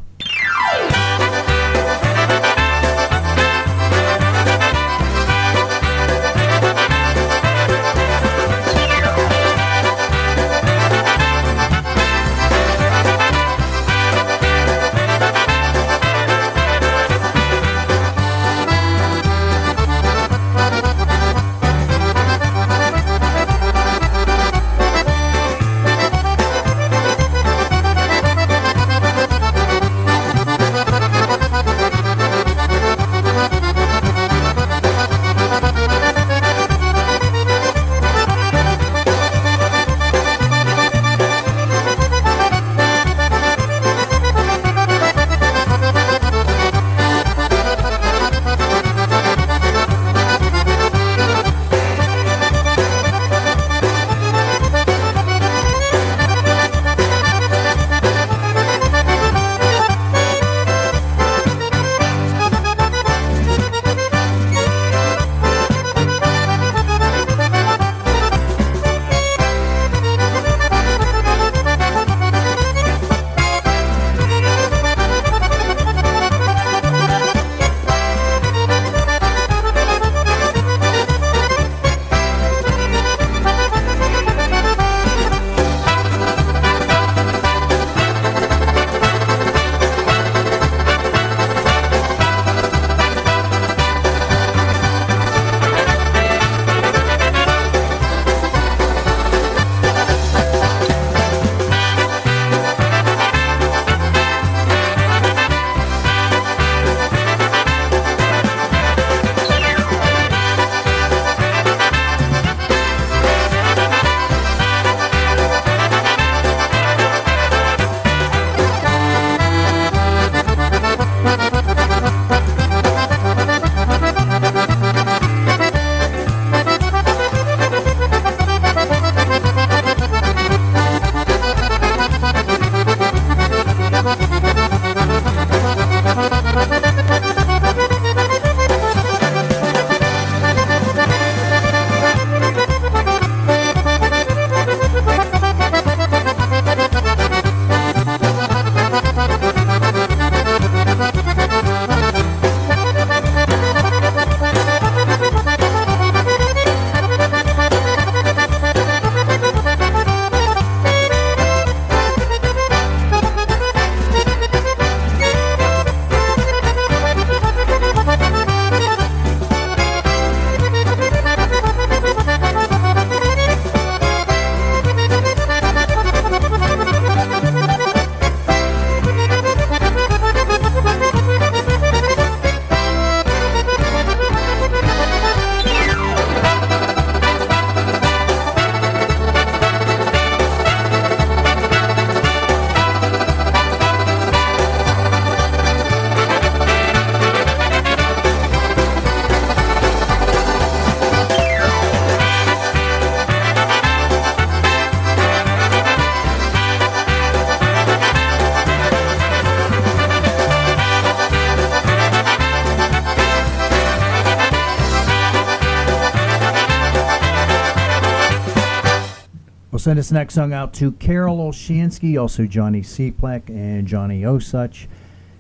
Send 219.81 219.97
this 219.97 220.11
next 220.11 220.35
song 220.35 220.53
out 220.53 220.75
to 220.75 220.91
Carol 220.91 221.37
Olshansky, 221.37 222.21
also 222.21 222.45
Johnny 222.45 222.81
Seaplek 222.81 223.49
and 223.49 223.87
Johnny 223.87 224.21
Osuch, 224.21 224.85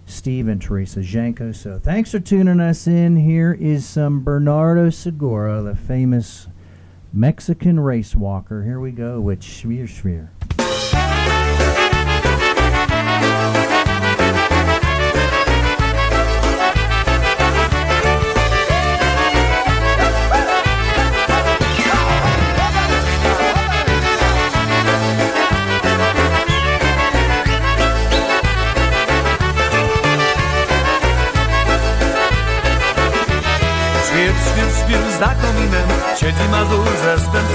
Steve 0.07 0.47
and 0.47 0.59
Teresa 0.59 1.03
Janko. 1.03 1.51
So 1.51 1.77
thanks 1.77 2.09
for 2.09 2.19
tuning 2.19 2.59
us 2.59 2.87
in. 2.87 3.15
Here 3.15 3.53
is 3.53 3.85
some 3.85 4.23
Bernardo 4.23 4.89
Segura, 4.89 5.61
the 5.61 5.75
famous 5.75 6.47
Mexican 7.13 7.79
Race 7.79 8.15
Walker. 8.15 8.63
Here 8.63 8.79
we 8.79 8.89
go 8.89 9.21
with 9.21 9.41
Schmier 9.41 9.87
Schmier. 9.87 10.29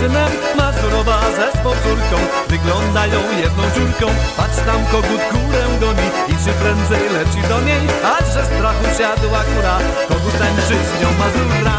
Synem 0.06 0.32
Mazurowa 0.56 1.20
ze 1.36 1.58
swą 1.58 1.70
córką 1.70 2.16
Wyglądają 2.48 3.20
jedną 3.42 3.62
dziurką. 3.74 4.06
Patrz 4.36 4.56
tam 4.66 4.86
kogut 4.92 5.22
kurę 5.30 5.64
goni 5.80 6.08
I 6.28 6.34
czy 6.44 6.52
prędzej 6.52 7.10
leci 7.10 7.48
do 7.48 7.60
niej. 7.60 7.82
A 8.04 8.24
że 8.32 8.44
strachu 8.44 8.84
siadła 8.98 9.40
kura 9.54 9.78
Kogut 10.08 10.38
tańczy 10.38 10.76
z 10.88 11.02
nią 11.02 11.08
Mazura. 11.18 11.78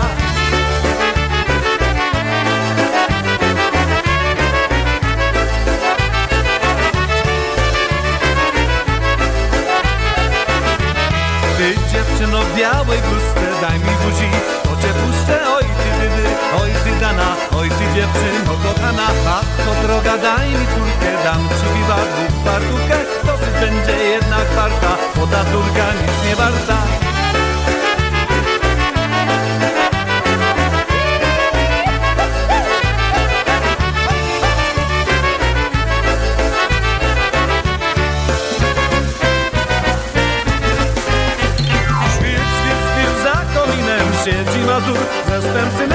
Ty 11.58 11.76
dziewczyno 11.92 12.42
w 12.42 12.58
białej 12.58 13.00
bluzce 13.02 13.62
Daj 13.62 13.80
mi 13.80 13.96
buzi, 14.04 14.30
to 14.64 14.70
cię 14.82 14.94
puszczę 14.94 15.47
Oj 16.62 16.72
ty 16.84 16.92
dana 17.02 17.30
Oj 17.60 17.70
ty 17.70 17.86
dziewczyno 17.96 18.54
kochana 18.64 19.08
droga 19.84 20.18
daj 20.18 20.50
mi 20.50 20.66
córkę 20.74 21.12
Dam 21.24 21.42
ci 21.58 21.66
biwa 21.74 21.96
dwóch 21.96 22.44
fartuchę 22.46 23.00
Dosyć 23.26 23.54
będzie 23.62 24.04
jedna 24.04 24.38
kwarta 24.52 24.92
Bo 25.16 25.28
ta 25.28 25.42
córka 25.52 25.86
nic 26.02 26.30
nie 26.30 26.36
warta. 26.36 26.78
Siedzi 44.28 44.60
Mazur 44.66 44.98
Ze 45.30 45.87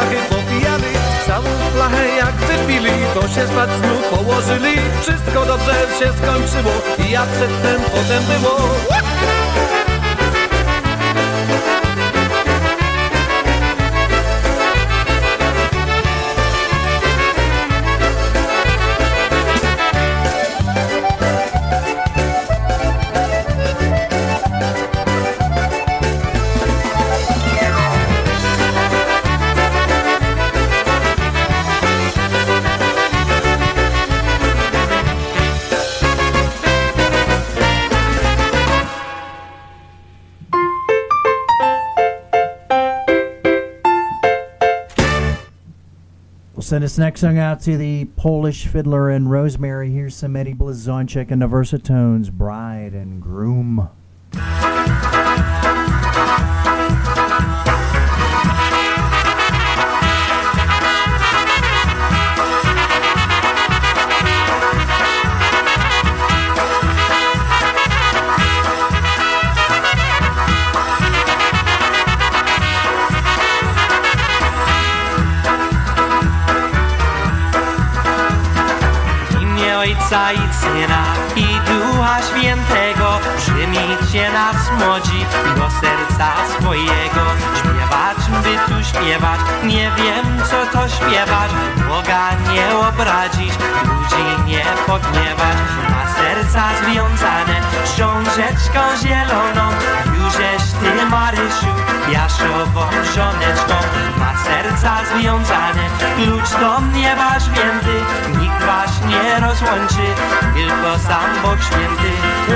flachy 0.00 0.16
popijali 0.28 0.92
Całą 1.26 1.48
flachę 1.74 2.08
jak 2.16 2.34
wypili 2.34 2.90
To 3.14 3.22
się 3.22 3.46
spać 3.46 3.70
znów 3.70 4.08
położyli. 4.10 4.76
Wszystko 5.02 5.46
dobrze 5.46 5.74
się 5.98 6.12
skończyło 6.18 6.72
I 6.98 7.10
jak 7.10 7.26
przedtem 7.28 7.80
potem 7.94 8.24
było 8.24 8.58
next 47.00 47.22
song 47.22 47.38
out 47.38 47.62
to 47.62 47.78
the 47.78 48.04
Polish 48.16 48.66
fiddler 48.66 49.08
and 49.08 49.30
Rosemary. 49.30 49.90
Here's 49.90 50.14
some 50.14 50.36
Eddie 50.36 50.52
Blazonczyk 50.52 51.30
and 51.30 51.40
the 51.40 51.46
Versatones, 51.46 52.30
Bride 52.30 52.92
and 52.92 53.22
Groom. 53.22 53.88
Śpiewać 91.10 91.50
Boga 91.88 92.30
nie 92.52 92.88
obrazić 92.88 93.54
Ludzi 93.84 94.42
nie 94.46 94.64
pogniewać. 94.86 95.56
Na 95.90 96.14
serca 96.14 96.62
związane 96.82 97.60
Książeczką 97.84 98.80
zieloną. 99.02 99.70
Jużeś 100.18 100.62
ty 100.80 101.06
Marysiu 101.06 101.72
Jaszową 102.12 102.84
żoneczką 103.14 103.74
serca 104.50 104.92
związane. 105.10 105.84
Klucz 106.16 106.50
do 106.60 106.98
nieba 106.98 107.30
święty 107.40 107.96
Nikt 108.40 108.62
was 108.66 108.92
nie 109.10 109.40
rozłączy. 109.46 110.06
Tylko 110.54 110.90
sam 111.08 111.30
Bóg 111.42 111.58
święty. 111.68 112.12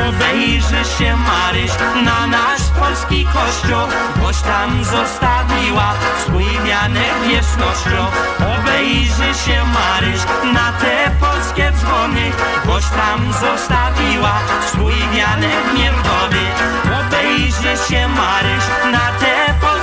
Obejrzy 0.09 0.85
się 0.99 1.17
Maryś 1.17 1.73
Na 2.05 2.27
nasz 2.27 2.65
polski 2.81 3.27
kościół. 3.35 3.87
Boś 4.23 4.41
tam 4.41 4.85
zostawiła 4.85 5.89
Swój 6.23 6.51
wianek 6.65 7.15
wiecznością. 7.29 8.01
Obejrzy 8.55 9.31
się 9.45 9.59
Maryś 9.79 10.21
Na 10.55 10.73
te 10.81 11.11
polskie 11.21 11.73
dzwony. 11.73 12.27
Boś 12.65 12.85
tam 12.85 13.33
zostawiła 13.33 14.35
Swój 14.67 14.95
wianek 15.17 15.65
mierdowy. 15.79 16.45
Obejrzy 17.01 17.73
się 17.89 18.09
Maryś 18.09 18.65
Na 18.93 19.07
te 19.21 19.55
polskie 19.61 19.74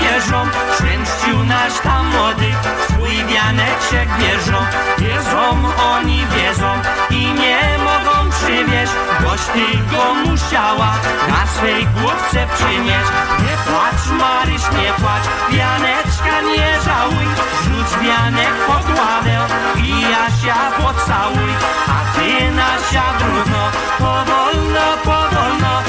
wieżą 0.00 0.46
Szczęściu 0.74 1.44
nasz 1.44 1.80
tam 1.82 2.06
młody 2.06 2.50
Swój 2.88 3.24
wianek 3.24 3.78
się 3.90 4.06
wierzą 4.18 4.58
Wierzą, 4.98 5.44
oni 5.92 6.26
wierzą 6.26 6.72
I 7.10 7.34
nie 7.40 7.60
mogą 7.78 8.30
przywieźć. 8.30 8.92
Boś 9.22 9.40
ty 9.54 9.66
go 9.90 10.30
musiała 10.30 10.90
Na 11.28 11.46
swej 11.46 11.86
główce 11.86 12.46
przymieć 12.54 13.06
Nie 13.44 13.54
płacz 13.66 14.04
Maryś, 14.20 14.62
nie 14.62 14.92
płacz 15.00 15.26
Wianeczka 15.50 16.40
nie 16.40 16.68
żałuj. 16.86 17.26
Rzuć 17.64 17.90
wianek 18.04 18.54
pod 18.66 18.98
ławę 18.98 19.38
I 19.76 20.00
Jasia 20.00 20.60
pocałuj. 20.76 21.52
A 21.96 22.18
ty 22.18 22.50
Nasia 22.50 23.04
drugno 23.18 23.64
Powolno, 23.98 24.86
powolno 25.04 25.82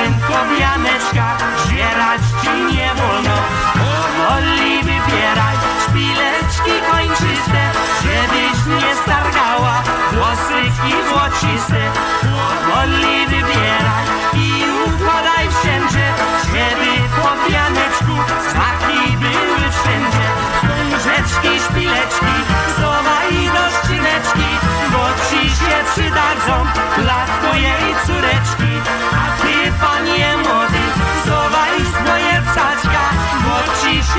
Tak 0.00 0.08
prędko 0.08 0.34
wianeczka 0.58 1.36
Zbierać 1.64 2.20
ci 2.42 2.76
nie 2.76 2.88
wolno. 2.94 3.36
Powoli 3.80 4.76
wybieraj 4.82 5.56
Szpileczki 5.84 6.74
kończyste 6.90 7.62
Żebyś 8.02 8.56
nie 8.66 8.94
stargała 9.02 9.82
Włosyki 10.12 10.94
złociste 11.08 11.82
Powoli 12.20 13.26
wybieraj 13.26 14.04
I 14.34 14.64
układaj 14.86 15.44
wszędzie 15.58 16.06
Żeby 16.52 16.90
po 17.16 17.50
wianeczku 17.50 18.14
Znaki 18.50 19.16
były 19.16 19.64
wszędzie. 19.78 20.26
Wstążeczki, 20.54 21.60
szpileczki 21.66 22.36
Zowaj 22.80 23.32
do 23.54 23.64
szcineczki 23.76 24.50
Bo 24.92 25.04
ci 25.28 25.50
się 25.50 25.76
przydadzą 25.92 26.60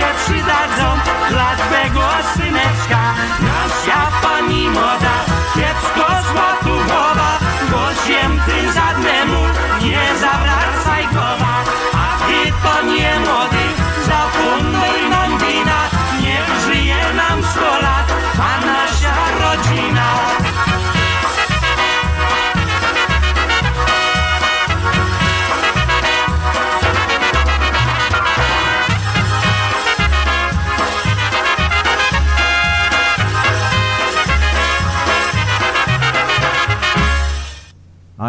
się 0.02 0.14
przydadzą 0.26 0.88
dla 1.30 1.56
twego 1.56 2.02
syneczka. 2.34 3.02
Nasza 3.40 4.02
pani 4.22 4.70
moda, 4.70 5.16
dziecko 5.56 6.08
woda. 6.88 7.21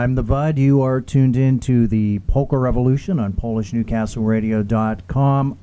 I'm 0.03 0.15
the 0.17 0.23
Vud. 0.23 0.59
You 0.59 0.83
are 0.83 1.01
tuned 1.01 1.37
in 1.37 1.61
to 1.61 1.87
the 1.87 2.19
Polka 2.27 2.59
Revolution 2.59 3.21
on 3.21 3.35
PolishNewcastleRadio.com. 3.35 5.59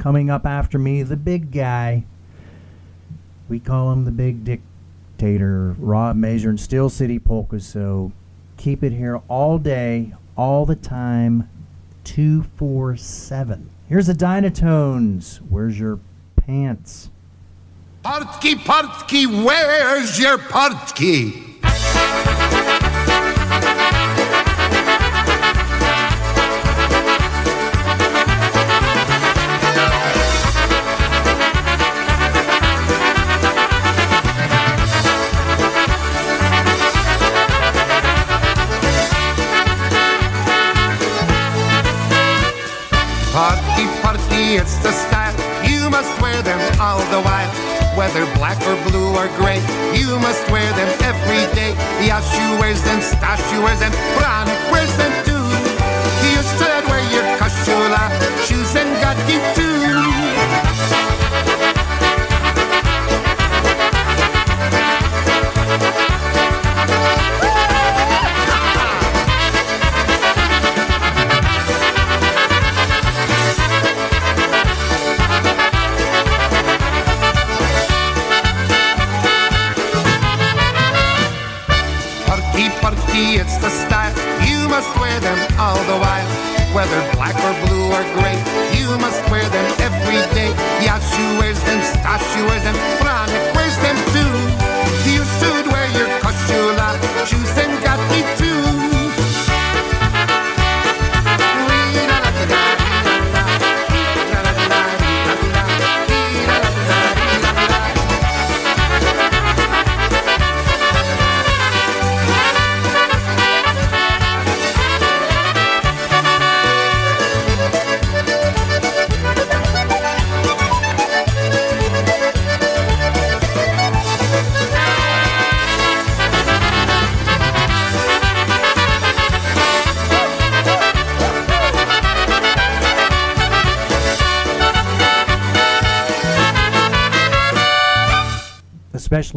Coming 0.00 0.30
up 0.30 0.44
after 0.44 0.80
me, 0.80 1.04
the 1.04 1.16
big 1.16 1.52
guy. 1.52 2.02
We 3.48 3.60
call 3.60 3.92
him 3.92 4.04
the 4.04 4.10
big 4.10 4.42
dictator, 4.42 5.76
Rob 5.78 6.16
Major 6.16 6.50
in 6.50 6.58
Steel 6.58 6.90
City 6.90 7.20
Polka. 7.20 7.60
So 7.60 8.10
keep 8.56 8.82
it 8.82 8.90
here 8.90 9.20
all 9.28 9.58
day, 9.58 10.12
all 10.36 10.66
the 10.66 10.74
time, 10.74 11.48
247. 12.02 13.70
Here's 13.88 14.08
the 14.08 14.12
Dynatones. 14.12 15.36
Where's 15.36 15.78
your 15.78 16.00
pants? 16.34 17.10
Partki, 18.04 18.56
partki, 18.56 19.44
where's 19.44 20.18
your 20.18 20.38
partki? 20.38 21.47
It's 44.56 44.76
the 44.78 44.92
style. 44.92 45.34
You 45.68 45.90
must 45.90 46.08
wear 46.22 46.40
them 46.42 46.60
all 46.80 47.00
the 47.12 47.20
while. 47.20 47.50
Whether 47.98 48.24
black 48.38 48.56
or 48.64 48.76
blue 48.88 49.12
or 49.12 49.28
gray, 49.36 49.60
you 49.92 50.18
must 50.20 50.40
wear 50.50 50.68
them 50.72 50.88
every 51.02 51.44
day. 51.52 51.74
Yashu 52.00 52.60
wears 52.60 52.82
them, 52.82 53.00
Stashu 53.00 53.62
wears 53.62 53.80
them, 53.80 53.92
Branik 54.16 54.60
wears 54.72 54.94
them 54.96 55.12
too. 55.26 55.44
You 56.24 56.40
wear 56.60 56.77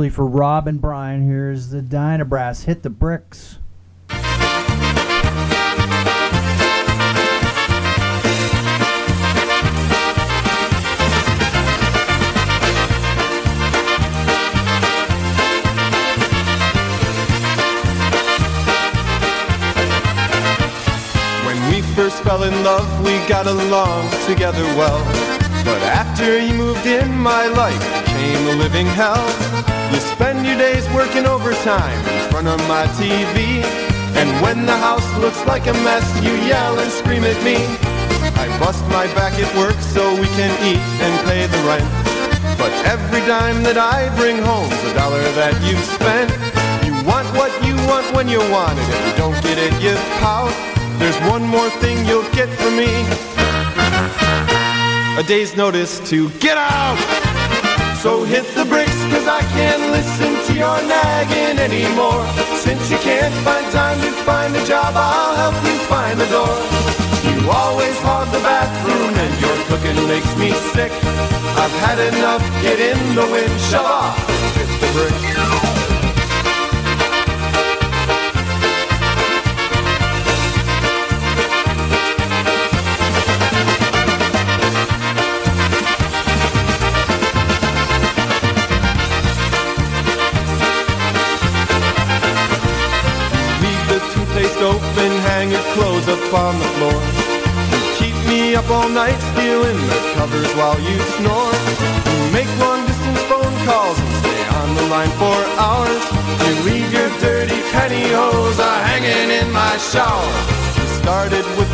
Especially 0.02 0.15
for 0.15 0.26
Rob 0.26 0.68
and 0.68 0.82
Brian, 0.82 1.28
here's 1.28 1.69
the 1.69 1.80
Dynabrass. 1.80 2.64
Hit 2.64 2.82
the 2.82 2.90
bricks. 2.90 3.60
When 21.45 21.69
we 21.69 21.84
first 21.94 22.23
fell 22.23 22.41
in 22.41 22.64
love, 22.64 23.06
we 23.06 23.11
got 23.30 23.45
along 23.45 24.10
together 24.26 24.64
well. 24.73 25.06
But 25.64 25.84
after 25.84 26.40
you 26.40 26.56
moved 26.56 26.88
in, 26.88 27.15
my 27.19 27.45
life 27.49 28.03
became 28.03 28.48
a 28.48 28.56
living 28.56 28.88
hell. 28.88 29.70
Spend 30.22 30.45
your 30.45 30.56
days 30.56 30.88
working 30.93 31.26
overtime 31.26 31.98
in 32.06 32.30
front 32.30 32.48
of 32.48 32.60
my 32.68 32.85
TV. 32.93 33.65
And 34.14 34.30
when 34.43 34.68
the 34.68 34.77
house 34.77 35.10
looks 35.18 35.43
like 35.48 35.65
a 35.65 35.73
mess, 35.81 36.06
you 36.22 36.30
yell 36.45 36.77
and 36.77 36.91
scream 36.91 37.23
at 37.23 37.43
me. 37.43 37.57
I 38.38 38.45
bust 38.60 38.85
my 38.93 39.10
back 39.18 39.34
at 39.41 39.49
work 39.57 39.73
so 39.81 40.14
we 40.22 40.27
can 40.38 40.53
eat 40.61 40.77
and 40.77 41.14
pay 41.26 41.48
the 41.48 41.57
rent. 41.65 41.89
But 42.61 42.69
every 42.85 43.22
dime 43.26 43.64
that 43.64 43.81
I 43.81 44.14
bring 44.15 44.38
home's 44.38 44.77
a 44.85 44.93
dollar 44.93 45.26
that 45.41 45.57
you've 45.65 45.89
spent. 45.98 46.30
You 46.85 46.93
want 47.02 47.26
what 47.34 47.49
you 47.65 47.73
want 47.89 48.06
when 48.14 48.30
you 48.30 48.45
want 48.53 48.77
it. 48.77 48.85
If 48.93 49.02
you 49.10 49.14
don't 49.18 49.41
get 49.41 49.57
it, 49.57 49.73
you 49.81 49.98
pout. 50.22 50.53
There's 51.02 51.18
one 51.26 51.41
more 51.41 51.72
thing 51.81 51.98
you'll 52.06 52.30
get 52.38 52.49
from 52.61 52.77
me. 52.77 52.93
A 55.18 55.23
day's 55.26 55.57
notice 55.57 55.98
to 56.11 56.30
get 56.38 56.57
out. 56.57 57.31
So 58.02 58.23
hit 58.23 58.48
the 58.56 58.65
bricks, 58.65 58.98
cause 59.14 59.28
I 59.28 59.41
can't 59.53 59.91
listen 59.91 60.34
to 60.48 60.53
your 60.57 60.82
nagging 60.90 61.60
anymore. 61.60 62.26
Since 62.57 62.90
you 62.90 62.98
can't 62.98 63.32
find 63.45 63.64
time 63.72 64.02
to 64.02 64.11
find 64.26 64.56
a 64.56 64.65
job, 64.65 64.95
I'll 64.95 65.36
help 65.36 65.53
you 65.64 65.78
find 65.86 66.19
the 66.19 66.26
door. 66.26 66.57
You 67.30 67.48
always 67.52 67.95
hog 68.02 68.26
the 68.34 68.40
bathroom 68.40 69.14
and 69.14 69.34
your 69.40 69.56
cooking 69.69 70.07
makes 70.07 70.36
me 70.36 70.49
sick. 70.73 70.91
I've 71.61 71.78
had 71.86 71.99
enough, 71.99 72.41
get 72.64 72.80
in 72.80 72.98
the 73.14 73.22
wind, 73.22 73.61
shove 73.69 73.86
off, 73.86 74.18
hit 74.57 74.82
the 74.82 74.90
bricks. 74.98 75.31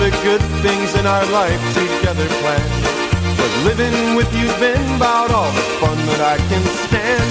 The 0.08 0.24
good 0.24 0.42
things 0.64 0.96
in 0.96 1.06
our 1.06 1.26
life 1.36 1.60
together 1.76 2.28
planned. 2.40 2.84
But 3.36 3.52
living 3.68 4.16
with 4.16 4.30
you's 4.40 4.56
been 4.56 4.80
about 4.96 5.32
all 5.36 5.52
the 5.52 5.68
fun 5.84 5.98
that 6.08 6.22
I 6.24 6.38
can 6.48 6.64
stand. 6.88 7.28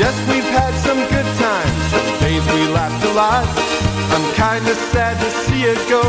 Yes, 0.00 0.16
we've 0.24 0.50
had 0.56 0.72
some 0.88 0.96
good 1.12 1.28
times, 1.36 1.76
some 1.92 2.08
days 2.24 2.44
we 2.56 2.64
laughed 2.72 3.04
a 3.04 3.12
lot. 3.12 3.44
I'm 4.14 4.24
kinda 4.40 4.72
sad 4.88 5.20
to 5.20 5.28
see 5.44 5.68
it 5.68 5.80
go. 5.92 6.00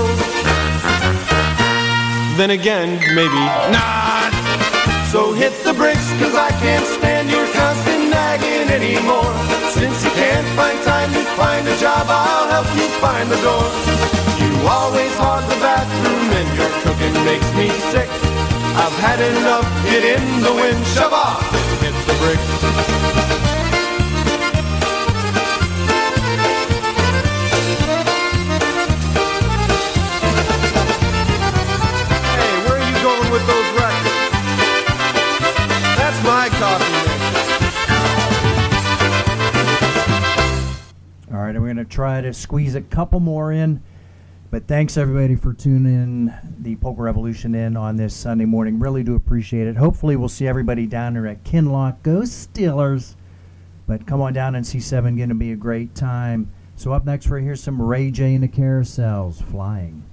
Then 2.40 2.52
again, 2.52 3.04
maybe 3.12 3.42
not. 3.76 4.32
So 5.12 5.34
hit 5.34 5.52
the 5.68 5.74
bricks, 5.74 6.08
cause 6.22 6.36
I 6.48 6.52
can't 6.64 6.88
stand 6.96 7.28
your 7.30 7.48
constant 7.60 8.08
nagging 8.08 8.72
anymore. 8.72 9.36
Since 9.76 10.06
you 10.06 10.12
can't 10.12 10.48
find 10.56 10.80
time 10.84 11.12
to 11.12 11.24
find 11.36 11.68
a 11.68 11.76
job, 11.76 12.08
I'll 12.08 12.48
help 12.56 12.70
you 12.80 12.88
find 13.04 13.28
the 13.28 13.40
door. 13.44 13.99
You 14.60 14.68
always 14.68 15.15
hog 15.15 15.48
the 15.48 15.56
bathroom 15.56 16.31
and 16.36 16.57
your 16.57 16.69
cooking 16.84 17.14
makes 17.23 17.48
me 17.56 17.69
sick. 17.91 18.10
I've 18.76 18.91
had 18.99 19.22
enough, 19.22 19.64
get 19.86 20.03
in 20.03 20.41
the 20.41 20.53
wind, 20.53 20.86
shove 20.88 21.14
off, 21.14 21.41
hit 21.80 21.95
the 22.06 22.14
bricks. 22.19 22.99
All 41.31 41.38
right, 41.38 41.56
and 41.56 41.61
we're 41.61 41.68
going 41.73 41.77
to 41.77 41.86
try 41.86 42.19
to 42.19 42.34
squeeze 42.34 42.76
a 42.76 42.81
couple 42.81 43.22
more 43.22 43.53
in. 43.53 43.81
But 44.60 44.68
thanks 44.68 44.98
everybody 44.98 45.38
for 45.38 45.53
tuning 45.53 45.86
in 45.86 46.34
the 46.60 46.76
Polka 46.76 47.02
Revolution 47.02 47.56
in 47.56 47.77
on 47.77 47.95
this 47.95 48.14
Sunday 48.14 48.44
morning. 48.44 48.77
Really 48.77 49.03
do 49.03 49.15
appreciate 49.15 49.68
it. 49.68 49.77
Hopefully 49.77 50.18
we'll 50.18 50.27
see 50.27 50.49
everybody 50.49 50.86
down 50.86 51.14
there 51.14 51.27
at 51.27 51.45
Kinloch. 51.45 52.03
Go 52.03 52.23
Steelers! 52.23 53.15
But 53.88 54.06
come 54.06 54.19
on 54.19 54.34
down 54.34 54.56
and 54.56 54.68
see 54.68 54.81
seven. 54.81 55.15
Going 55.15 55.30
to 55.30 55.36
be 55.36 55.53
a 55.53 55.56
great 55.56 55.95
time. 55.95 56.52
So 56.76 56.91
up 56.91 57.06
next, 57.06 57.30
we're 57.30 57.40
here 57.40 57.56
some 57.56 57.81
Ray 57.81 58.11
Jay 58.11 58.36
and 58.36 58.44
the 58.44 58.49
Carousels 58.49 59.41
flying. 59.41 60.03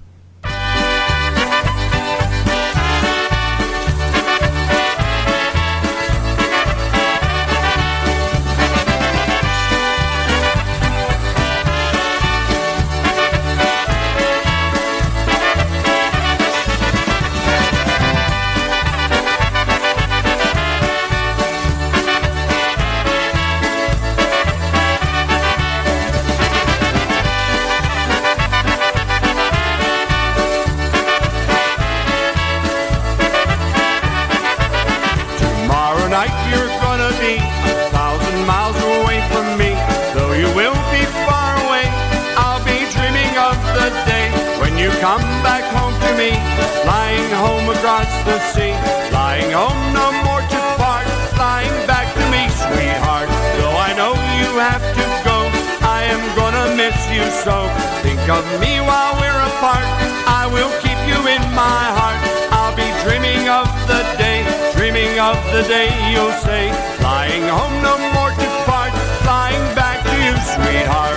Me. 46.17 46.33
Flying 46.81 47.29
home 47.37 47.69
across 47.69 48.09
the 48.25 48.39
sea, 48.51 48.73
flying 49.13 49.51
home 49.53 49.81
no 49.93 50.09
more 50.25 50.41
to 50.41 50.59
part. 50.81 51.05
Flying 51.37 51.77
back 51.85 52.09
to 52.17 52.25
me, 52.33 52.49
sweetheart. 52.57 53.29
Though 53.61 53.77
I 53.77 53.93
know 53.93 54.17
you 54.41 54.49
have 54.57 54.81
to 54.81 55.05
go, 55.21 55.37
I 55.85 56.09
am 56.09 56.23
gonna 56.33 56.73
miss 56.73 56.97
you 57.13 57.23
so. 57.45 57.69
Think 58.01 58.23
of 58.33 58.43
me 58.59 58.81
while 58.81 59.13
we're 59.21 59.41
apart. 59.53 59.85
I 60.25 60.49
will 60.49 60.73
keep 60.81 60.97
you 61.05 61.19
in 61.29 61.43
my 61.53 61.83
heart. 61.99 62.19
I'll 62.49 62.75
be 62.75 62.89
dreaming 63.05 63.45
of 63.47 63.69
the 63.85 64.01
day, 64.17 64.41
dreaming 64.73 65.19
of 65.21 65.37
the 65.53 65.63
day 65.69 65.93
you'll 66.11 66.37
say, 66.41 66.73
flying 66.97 67.45
home 67.45 67.77
no 67.85 67.93
more 68.17 68.33
to 68.33 68.49
part, 68.65 68.93
flying 69.21 69.65
back 69.77 70.01
to 70.01 70.15
you, 70.25 70.33
sweetheart. 70.53 71.16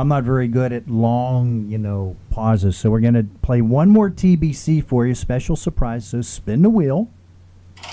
I'm 0.00 0.08
not 0.08 0.24
very 0.24 0.48
good 0.48 0.72
at 0.72 0.88
long, 0.88 1.68
you 1.68 1.76
know, 1.76 2.16
pauses. 2.30 2.76
So 2.76 2.90
we're 2.90 3.00
going 3.00 3.14
to 3.14 3.26
play 3.42 3.60
one 3.60 3.90
more 3.90 4.08
TBC 4.08 4.82
for 4.82 5.06
you, 5.06 5.14
special 5.14 5.56
surprise. 5.56 6.06
So 6.06 6.22
spin 6.22 6.62
the 6.62 6.70
wheel. 6.70 7.10
I 7.82 7.86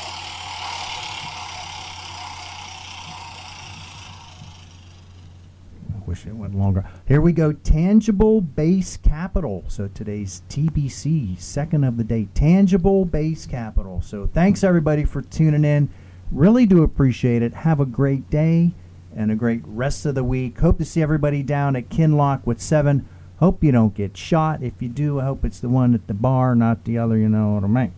wish 6.05 6.25
it 6.25 6.33
went 6.33 6.55
longer. 6.55 6.85
Here 7.09 7.19
we 7.19 7.33
go. 7.33 7.51
Tangible 7.51 8.39
base 8.39 8.95
capital. 8.95 9.65
So 9.67 9.89
today's 9.89 10.43
TBC, 10.49 11.37
second 11.41 11.83
of 11.83 11.97
the 11.97 12.05
day. 12.05 12.29
Tangible 12.33 13.03
base 13.03 13.45
capital. 13.45 14.01
So 14.01 14.29
thanks 14.33 14.63
everybody 14.63 15.03
for 15.03 15.21
tuning 15.21 15.65
in. 15.65 15.89
Really 16.31 16.65
do 16.65 16.83
appreciate 16.83 17.41
it. 17.41 17.53
Have 17.53 17.81
a 17.81 17.85
great 17.85 18.29
day 18.29 18.71
and 19.15 19.31
a 19.31 19.35
great 19.35 19.61
rest 19.65 20.05
of 20.05 20.15
the 20.15 20.23
week. 20.23 20.59
Hope 20.59 20.77
to 20.77 20.85
see 20.85 21.01
everybody 21.01 21.43
down 21.43 21.75
at 21.75 21.89
Kinloch 21.89 22.45
with 22.45 22.61
seven. 22.61 23.07
Hope 23.39 23.63
you 23.63 23.71
don't 23.71 23.93
get 23.93 24.17
shot. 24.17 24.63
If 24.63 24.81
you 24.81 24.89
do, 24.89 25.19
I 25.19 25.25
hope 25.25 25.45
it's 25.45 25.59
the 25.59 25.69
one 25.69 25.93
at 25.93 26.07
the 26.07 26.13
bar, 26.13 26.55
not 26.55 26.85
the 26.85 26.97
other. 26.97 27.17
You 27.17 27.29
know 27.29 27.53
what 27.53 27.63
I 27.63 27.67
mean? 27.67 27.93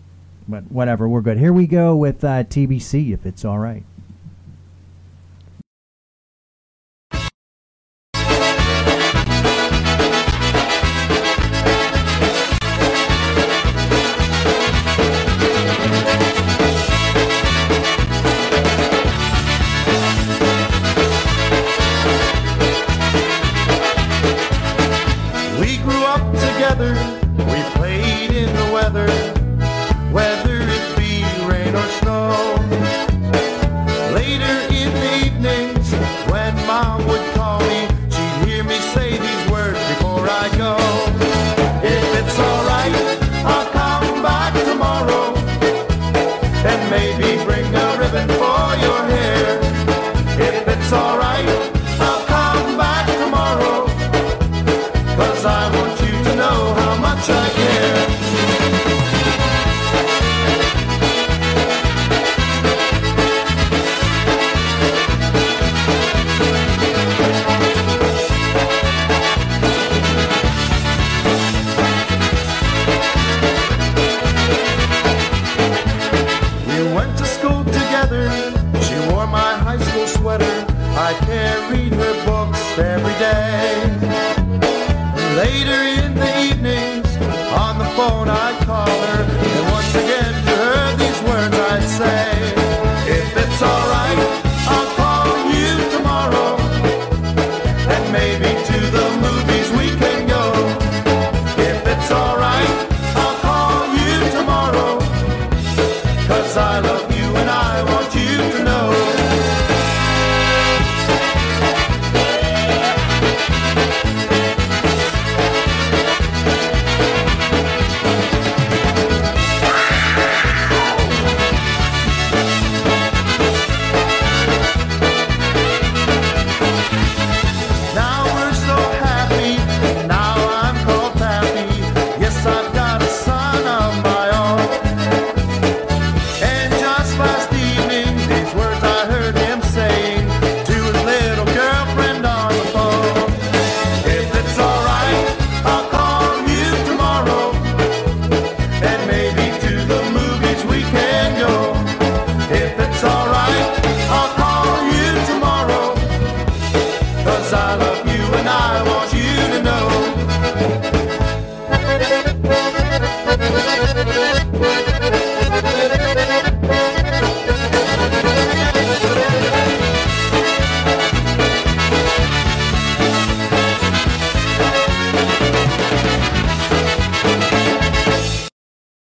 But 0.47 0.71
whatever, 0.71 1.07
we're 1.07 1.21
good. 1.21 1.37
Here 1.37 1.53
we 1.53 1.67
go 1.67 1.95
with 1.95 2.23
uh, 2.23 2.43
TBC, 2.43 3.13
if 3.13 3.25
it's 3.25 3.45
all 3.45 3.59
right. 3.59 3.83